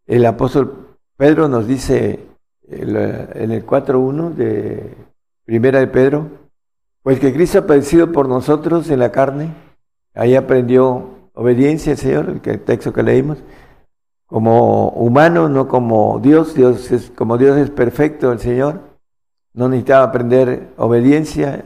El 0.07 0.25
apóstol 0.25 0.97
Pedro 1.15 1.47
nos 1.47 1.67
dice 1.67 2.25
en 2.63 3.51
el 3.51 3.63
4.1 3.67 4.33
de 4.33 4.97
Primera 5.45 5.77
de 5.77 5.85
Pedro, 5.85 6.27
pues 7.03 7.19
que 7.19 7.31
Cristo 7.31 7.59
ha 7.59 7.67
padecido 7.67 8.11
por 8.11 8.27
nosotros 8.27 8.89
en 8.89 8.97
la 8.97 9.11
carne, 9.11 9.53
Ahí 10.15 10.33
aprendió 10.33 11.09
obediencia 11.33 11.91
al 11.91 11.97
Señor, 11.97 12.41
el 12.43 12.59
texto 12.61 12.93
que 12.93 13.03
leímos, 13.03 13.43
como 14.25 14.89
humano, 14.91 15.49
no 15.49 15.67
como 15.67 16.19
Dios. 16.19 16.55
Dios 16.55 16.89
es, 16.89 17.11
como 17.11 17.37
Dios 17.37 17.57
es 17.57 17.69
perfecto, 17.69 18.31
el 18.31 18.39
Señor 18.39 18.94
no 19.55 19.69
necesitaba 19.69 20.03
aprender 20.03 20.69
obediencia, 20.77 21.63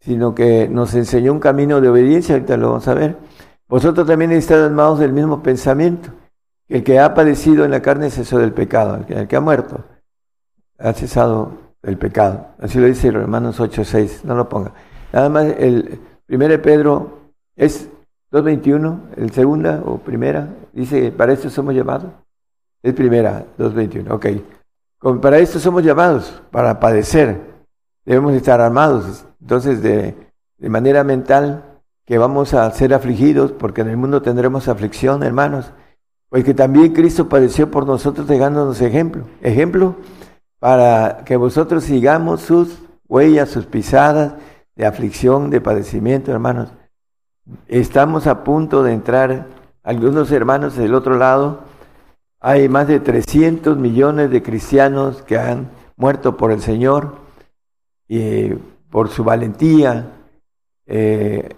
sino 0.00 0.34
que 0.34 0.68
nos 0.68 0.94
enseñó 0.94 1.32
un 1.32 1.40
camino 1.40 1.80
de 1.80 1.88
obediencia, 1.88 2.36
ahorita 2.36 2.56
lo 2.56 2.68
vamos 2.68 2.88
a 2.88 2.94
ver. 2.94 3.16
Vosotros 3.68 4.06
también 4.06 4.30
estáis 4.32 4.62
armados 4.62 5.00
del 5.00 5.12
mismo 5.12 5.42
pensamiento. 5.42 6.10
El 6.68 6.84
que 6.84 7.00
ha 7.00 7.14
padecido 7.14 7.64
en 7.64 7.72
la 7.72 7.82
carne 7.82 8.10
cesó 8.10 8.38
del 8.38 8.52
pecado, 8.52 9.04
el 9.08 9.26
que, 9.26 9.36
ha 9.36 9.40
muerto 9.40 9.84
ha 10.78 10.92
cesado 10.92 11.52
del 11.82 11.96
pecado. 11.96 12.48
Así 12.60 12.78
lo 12.78 12.86
dice 12.86 13.10
Romanos 13.10 13.58
8.6, 13.60 14.22
no 14.24 14.34
lo 14.34 14.48
ponga. 14.48 14.72
Nada 15.12 15.28
más 15.28 15.46
el 15.58 16.00
1 16.28 16.62
Pedro 16.62 17.32
es 17.56 17.88
2.21, 18.30 19.00
el 19.16 19.30
segunda 19.30 19.82
o 19.84 19.98
primera, 19.98 20.48
dice, 20.72 21.10
para 21.12 21.32
esto 21.32 21.50
somos 21.50 21.74
llamados. 21.74 22.10
Es 22.82 22.94
primera, 22.94 23.44
2.21, 23.58 24.10
ok. 24.10 24.55
Para 25.20 25.38
esto 25.38 25.58
somos 25.58 25.82
llamados, 25.82 26.42
para 26.50 26.80
padecer. 26.80 27.40
Debemos 28.04 28.34
estar 28.34 28.60
armados. 28.60 29.24
Entonces, 29.40 29.82
de, 29.82 30.14
manera 30.58 31.04
mental, 31.04 31.80
que 32.04 32.18
vamos 32.18 32.54
a 32.54 32.70
ser 32.70 32.94
afligidos, 32.94 33.52
porque 33.52 33.82
en 33.82 33.88
el 33.88 33.96
mundo 33.96 34.22
tendremos 34.22 34.68
aflicción, 34.68 35.22
hermanos. 35.22 35.72
Pues 36.28 36.44
que 36.44 36.54
también 36.54 36.92
Cristo 36.92 37.28
padeció 37.28 37.70
por 37.70 37.86
nosotros 37.86 38.26
dejándonos 38.26 38.80
ejemplo. 38.80 39.24
Ejemplo 39.42 39.96
para 40.58 41.22
que 41.24 41.36
vosotros 41.36 41.84
sigamos 41.84 42.40
sus 42.40 42.78
huellas, 43.08 43.50
sus 43.50 43.66
pisadas 43.66 44.34
de 44.74 44.86
aflicción, 44.86 45.50
de 45.50 45.60
padecimiento, 45.60 46.32
hermanos. 46.32 46.72
Estamos 47.68 48.26
a 48.26 48.42
punto 48.42 48.82
de 48.82 48.92
entrar, 48.92 49.46
algunos 49.82 50.32
hermanos 50.32 50.76
del 50.76 50.94
otro 50.94 51.16
lado, 51.16 51.64
hay 52.40 52.68
más 52.68 52.88
de 52.88 53.00
300 53.00 53.76
millones 53.76 54.30
de 54.30 54.42
cristianos 54.42 55.22
que 55.22 55.38
han 55.38 55.70
muerto 55.96 56.36
por 56.36 56.52
el 56.52 56.60
Señor 56.60 57.16
y 58.08 58.50
por 58.90 59.08
su 59.08 59.24
valentía, 59.24 60.12
eh, 60.86 61.48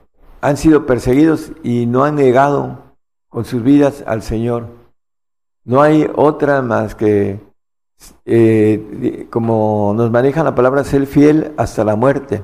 han 0.41 0.57
sido 0.57 0.87
perseguidos 0.87 1.53
y 1.62 1.87
no 1.87 2.05
han 2.05 2.14
negado 2.14 2.95
con 3.29 3.45
sus 3.45 3.62
vidas 3.62 4.05
al 4.07 4.22
Señor. 4.22 4.68
No 5.64 5.83
hay 5.83 6.11
otra 6.14 6.62
más 6.62 6.95
que, 6.95 7.41
eh, 8.24 9.26
como 9.31 9.93
nos 9.95 10.11
maneja 10.11 10.43
la 10.43 10.55
palabra, 10.55 10.85
ser 10.85 11.07
fiel 11.07 11.53
hasta 11.57 11.85
la 11.85 11.97
muerte, 11.97 12.43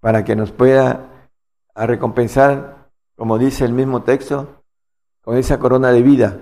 para 0.00 0.24
que 0.24 0.36
nos 0.36 0.52
pueda 0.52 1.28
recompensar 1.74 2.74
como 3.16 3.38
dice 3.38 3.64
el 3.64 3.72
mismo 3.72 4.02
texto, 4.02 4.62
con 5.22 5.36
esa 5.36 5.58
corona 5.58 5.92
de 5.92 6.02
vida. 6.02 6.40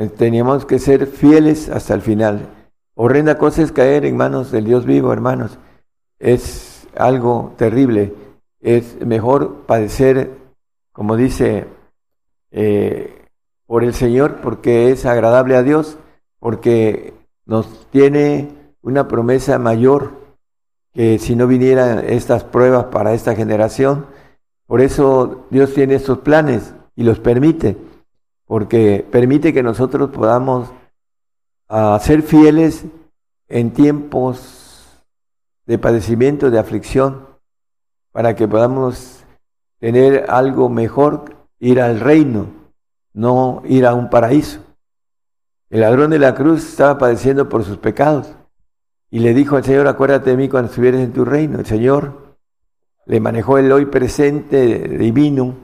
Eh, 0.00 0.08
teníamos 0.08 0.64
que 0.64 0.78
ser 0.78 1.06
fieles 1.06 1.68
hasta 1.68 1.92
el 1.92 2.00
final. 2.00 2.48
Horrenda 2.94 3.36
cosa 3.36 3.60
es 3.60 3.70
caer 3.70 4.06
en 4.06 4.16
manos 4.16 4.50
del 4.50 4.64
Dios 4.64 4.86
vivo, 4.86 5.12
hermanos. 5.12 5.58
Es 6.18 6.88
algo 6.96 7.52
terrible. 7.58 8.14
Es 8.60 8.98
mejor 9.04 9.66
padecer, 9.66 10.30
como 10.92 11.16
dice, 11.16 11.66
eh, 12.50 13.26
por 13.66 13.84
el 13.84 13.92
Señor, 13.92 14.40
porque 14.40 14.90
es 14.90 15.04
agradable 15.04 15.54
a 15.54 15.62
Dios, 15.62 15.98
porque 16.38 17.12
nos 17.44 17.86
tiene 17.90 18.48
una 18.80 19.06
promesa 19.06 19.58
mayor 19.58 20.12
que 20.94 21.18
si 21.18 21.36
no 21.36 21.46
vinieran 21.46 22.06
estas 22.08 22.42
pruebas 22.42 22.86
para 22.86 23.12
esta 23.12 23.34
generación, 23.34 24.06
por 24.66 24.80
eso 24.80 25.44
Dios 25.50 25.74
tiene 25.74 25.96
estos 25.96 26.20
planes 26.20 26.74
y 26.96 27.02
los 27.02 27.18
permite, 27.20 27.76
porque 28.50 29.06
permite 29.08 29.52
que 29.52 29.62
nosotros 29.62 30.10
podamos 30.10 30.72
ah, 31.68 31.96
ser 32.02 32.22
fieles 32.22 32.84
en 33.46 33.70
tiempos 33.70 35.04
de 35.66 35.78
padecimiento, 35.78 36.50
de 36.50 36.58
aflicción, 36.58 37.28
para 38.10 38.34
que 38.34 38.48
podamos 38.48 39.24
tener 39.78 40.28
algo 40.28 40.68
mejor, 40.68 41.46
ir 41.60 41.80
al 41.80 42.00
reino, 42.00 42.48
no 43.12 43.62
ir 43.66 43.86
a 43.86 43.94
un 43.94 44.10
paraíso. 44.10 44.58
El 45.68 45.82
ladrón 45.82 46.10
de 46.10 46.18
la 46.18 46.34
cruz 46.34 46.70
estaba 46.70 46.98
padeciendo 46.98 47.48
por 47.48 47.62
sus 47.62 47.76
pecados 47.76 48.34
y 49.12 49.20
le 49.20 49.32
dijo 49.32 49.54
al 49.54 49.62
Señor, 49.62 49.86
acuérdate 49.86 50.30
de 50.30 50.36
mí 50.36 50.48
cuando 50.48 50.70
estuvieras 50.70 51.02
en 51.02 51.12
tu 51.12 51.24
reino. 51.24 51.60
El 51.60 51.66
Señor 51.66 52.34
le 53.06 53.20
manejó 53.20 53.58
el 53.58 53.70
hoy 53.70 53.86
presente 53.86 54.88
divino, 54.88 55.54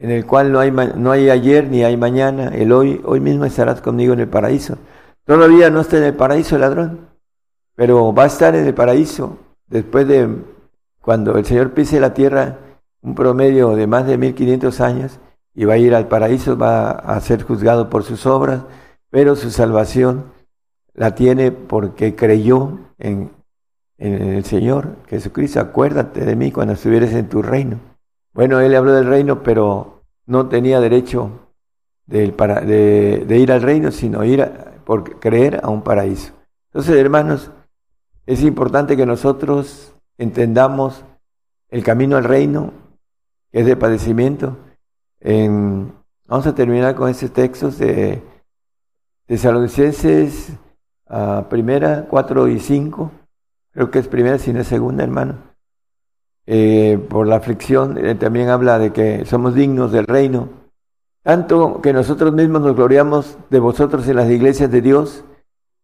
en 0.00 0.10
el 0.10 0.26
cual 0.26 0.50
no 0.50 0.58
hay, 0.58 0.72
no 0.72 1.12
hay 1.12 1.30
ayer 1.30 1.68
ni 1.68 1.84
hay 1.84 1.96
mañana, 1.96 2.48
el 2.48 2.72
hoy, 2.72 3.00
hoy 3.04 3.20
mismo 3.20 3.44
estarás 3.44 3.80
conmigo 3.80 4.14
en 4.14 4.20
el 4.20 4.28
paraíso. 4.28 4.78
Todavía 5.24 5.70
no 5.70 5.82
está 5.82 5.98
en 5.98 6.04
el 6.04 6.14
paraíso 6.14 6.56
el 6.56 6.62
ladrón, 6.62 7.08
pero 7.76 8.12
va 8.12 8.24
a 8.24 8.26
estar 8.26 8.56
en 8.56 8.66
el 8.66 8.74
paraíso 8.74 9.38
después 9.68 10.08
de 10.08 10.28
cuando 11.00 11.36
el 11.36 11.44
Señor 11.44 11.72
pise 11.72 12.00
la 12.00 12.14
tierra, 12.14 12.58
un 13.02 13.14
promedio 13.14 13.76
de 13.76 13.86
más 13.86 14.06
de 14.06 14.18
1500 14.18 14.80
años, 14.80 15.20
y 15.54 15.64
va 15.64 15.74
a 15.74 15.78
ir 15.78 15.94
al 15.94 16.08
paraíso, 16.08 16.56
va 16.56 16.90
a 16.90 17.20
ser 17.20 17.42
juzgado 17.42 17.90
por 17.90 18.02
sus 18.02 18.26
obras, 18.26 18.62
pero 19.10 19.36
su 19.36 19.50
salvación 19.50 20.24
la 20.94 21.14
tiene 21.14 21.52
porque 21.52 22.14
creyó 22.14 22.78
en, 22.98 23.30
el 23.98 24.44
Señor 24.44 24.96
Jesucristo. 25.08 25.60
Acuérdate 25.60 26.24
de 26.24 26.34
mí 26.34 26.50
cuando 26.52 26.72
estuvieras 26.72 27.12
en 27.12 27.28
tu 27.28 27.42
reino. 27.42 27.89
Bueno, 28.32 28.60
él 28.60 28.74
habló 28.74 28.92
del 28.92 29.06
reino, 29.06 29.42
pero 29.42 30.02
no 30.26 30.48
tenía 30.48 30.80
derecho 30.80 31.50
de, 32.06 33.36
ir 33.38 33.52
al 33.52 33.62
reino, 33.62 33.90
sino 33.90 34.24
ir 34.24 34.44
por 34.84 35.18
creer 35.18 35.60
a 35.62 35.68
un 35.68 35.82
paraíso. 35.82 36.32
Entonces, 36.68 36.96
hermanos, 36.96 37.50
es 38.26 38.42
importante 38.42 38.96
que 38.96 39.06
nosotros 39.06 39.94
entendamos 40.18 41.04
el 41.68 41.82
camino 41.82 42.16
al 42.16 42.24
reino, 42.24 42.72
que 43.50 43.60
es 43.60 43.66
de 43.66 43.76
padecimiento. 43.76 44.56
vamos 46.28 46.46
a 46.46 46.54
terminar 46.54 46.94
con 46.94 47.08
este 47.08 47.28
texto 47.28 47.70
de 47.70 48.22
Tesalonicenses 49.26 50.52
uh, 51.08 51.44
primera, 51.48 52.06
4 52.08 52.48
y 52.48 52.58
5. 52.58 53.10
Creo 53.72 53.90
que 53.90 54.00
es 54.00 54.08
primera, 54.08 54.38
si 54.38 54.52
no 54.52 54.60
es 54.60 54.66
segunda, 54.66 55.04
hermano. 55.04 55.49
Eh, 56.52 56.98
por 57.08 57.28
la 57.28 57.36
aflicción, 57.36 57.96
eh, 57.96 58.16
también 58.16 58.48
habla 58.48 58.80
de 58.80 58.92
que 58.92 59.24
somos 59.24 59.54
dignos 59.54 59.92
del 59.92 60.08
reino. 60.08 60.48
Tanto 61.22 61.80
que 61.80 61.92
nosotros 61.92 62.32
mismos 62.32 62.62
nos 62.62 62.74
gloriamos 62.74 63.38
de 63.50 63.60
vosotros 63.60 64.08
en 64.08 64.16
las 64.16 64.28
iglesias 64.28 64.68
de 64.68 64.80
Dios, 64.80 65.22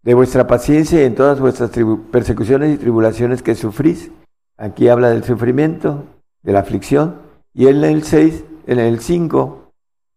de 0.03 0.15
vuestra 0.15 0.49
paciencia 0.49 1.01
y 1.01 1.05
en 1.05 1.15
todas 1.15 1.39
vuestras 1.39 1.71
persecuciones 2.11 2.75
y 2.75 2.79
tribulaciones 2.79 3.45
que 3.45 3.55
sufrís. 3.55 4.11
Aquí 4.57 4.89
habla 4.89 5.11
del 5.11 5.23
sufrimiento, 5.23 6.03
de 6.43 6.53
la 6.53 6.59
aflicción. 6.59 7.21
Y 7.55 7.69
en 7.69 7.85
el 7.85 8.03
6, 8.03 8.45
en 8.67 8.81
el 8.81 8.99
5, 8.99 9.73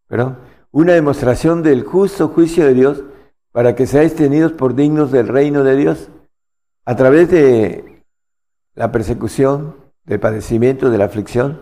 perdón, 0.08 0.40
una 0.72 0.94
demostración 0.94 1.62
del 1.62 1.84
justo 1.84 2.30
juicio 2.30 2.66
de 2.66 2.74
Dios 2.74 3.04
para 3.52 3.76
que 3.76 3.86
seáis 3.86 4.16
tenidos 4.16 4.54
por 4.54 4.74
dignos 4.74 5.12
del 5.12 5.28
reino 5.28 5.64
de 5.64 5.76
Dios. 5.76 6.10
A 6.86 6.96
través 6.96 7.30
de 7.30 8.02
la 8.74 8.92
persecución, 8.92 9.76
del 10.10 10.20
padecimiento, 10.20 10.90
de 10.90 10.98
la 10.98 11.06
aflicción, 11.06 11.62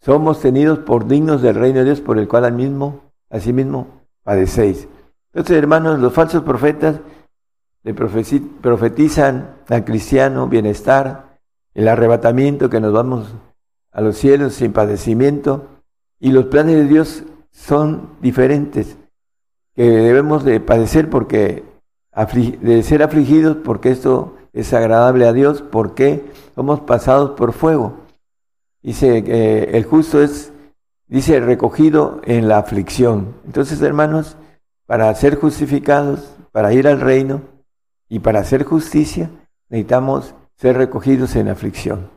somos 0.00 0.40
tenidos 0.40 0.80
por 0.80 1.06
dignos 1.06 1.40
del 1.40 1.54
reino 1.54 1.78
de 1.78 1.84
Dios, 1.86 2.00
por 2.00 2.18
el 2.18 2.28
cual 2.28 2.44
al 2.44 2.52
mismo, 2.52 3.12
asimismo 3.30 4.02
padecéis. 4.24 4.88
Entonces, 5.32 5.56
hermanos, 5.56 6.00
los 6.00 6.12
falsos 6.12 6.42
profetas 6.42 7.00
le 7.84 7.94
profetizan 7.94 9.54
al 9.68 9.84
cristiano 9.84 10.48
bienestar, 10.48 11.38
el 11.74 11.86
arrebatamiento, 11.86 12.68
que 12.68 12.80
nos 12.80 12.92
vamos 12.92 13.34
a 13.92 14.00
los 14.00 14.16
cielos 14.18 14.54
sin 14.54 14.72
padecimiento, 14.72 15.68
y 16.18 16.32
los 16.32 16.46
planes 16.46 16.74
de 16.74 16.84
Dios 16.86 17.22
son 17.52 18.16
diferentes 18.20 18.98
que 19.76 19.84
debemos 19.84 20.42
de 20.44 20.58
padecer 20.58 21.08
porque 21.08 21.62
de 22.62 22.82
ser 22.82 23.02
afligidos 23.02 23.58
porque 23.62 23.90
esto 23.90 24.35
es 24.58 24.72
agradable 24.72 25.26
a 25.26 25.32
Dios, 25.32 25.62
porque 25.62 26.24
somos 26.54 26.80
pasados 26.80 27.32
por 27.32 27.52
fuego. 27.52 27.98
Dice 28.82 29.22
que 29.22 29.64
el 29.72 29.84
justo 29.84 30.22
es, 30.22 30.52
dice, 31.06 31.38
recogido 31.40 32.20
en 32.24 32.48
la 32.48 32.58
aflicción. 32.58 33.34
Entonces, 33.44 33.80
hermanos, 33.82 34.36
para 34.86 35.14
ser 35.14 35.36
justificados, 35.36 36.34
para 36.52 36.72
ir 36.72 36.88
al 36.88 37.00
reino 37.00 37.42
y 38.08 38.20
para 38.20 38.40
hacer 38.40 38.64
justicia, 38.64 39.30
necesitamos 39.68 40.34
ser 40.56 40.76
recogidos 40.76 41.36
en 41.36 41.48
aflicción. 41.48 42.10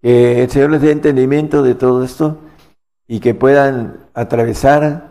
Que 0.00 0.44
el 0.44 0.50
Señor 0.50 0.70
les 0.70 0.82
dé 0.82 0.92
entendimiento 0.92 1.62
de 1.62 1.74
todo 1.74 2.04
esto 2.04 2.38
y 3.06 3.20
que 3.20 3.34
puedan 3.34 4.06
atravesar 4.14 5.08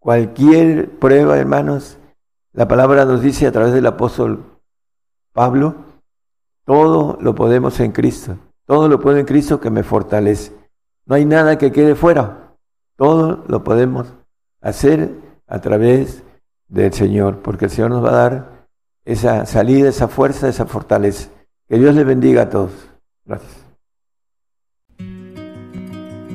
Cualquier 0.00 0.88
prueba, 0.98 1.36
hermanos, 1.36 1.98
la 2.54 2.66
palabra 2.66 3.04
nos 3.04 3.20
dice 3.20 3.46
a 3.46 3.52
través 3.52 3.74
del 3.74 3.84
apóstol 3.84 4.49
Pablo, 5.32 5.74
todo 6.64 7.18
lo 7.20 7.34
podemos 7.34 7.78
en 7.80 7.92
Cristo. 7.92 8.36
Todo 8.66 8.88
lo 8.88 9.00
puedo 9.00 9.18
en 9.18 9.26
Cristo 9.26 9.60
que 9.60 9.70
me 9.70 9.82
fortalece. 9.82 10.52
No 11.06 11.16
hay 11.16 11.24
nada 11.24 11.58
que 11.58 11.72
quede 11.72 11.94
fuera. 11.94 12.54
Todo 12.96 13.44
lo 13.48 13.64
podemos 13.64 14.06
hacer 14.60 15.10
a 15.46 15.60
través 15.60 16.22
del 16.68 16.92
Señor, 16.92 17.38
porque 17.38 17.64
el 17.64 17.70
Señor 17.70 17.90
nos 17.90 18.04
va 18.04 18.10
a 18.10 18.28
dar 18.28 18.66
esa 19.04 19.46
salida, 19.46 19.88
esa 19.88 20.06
fuerza, 20.06 20.48
esa 20.48 20.66
fortaleza. 20.66 21.30
Que 21.68 21.78
Dios 21.78 21.94
les 21.94 22.06
bendiga 22.06 22.42
a 22.42 22.50
todos. 22.50 22.70
Gracias. 23.24 23.59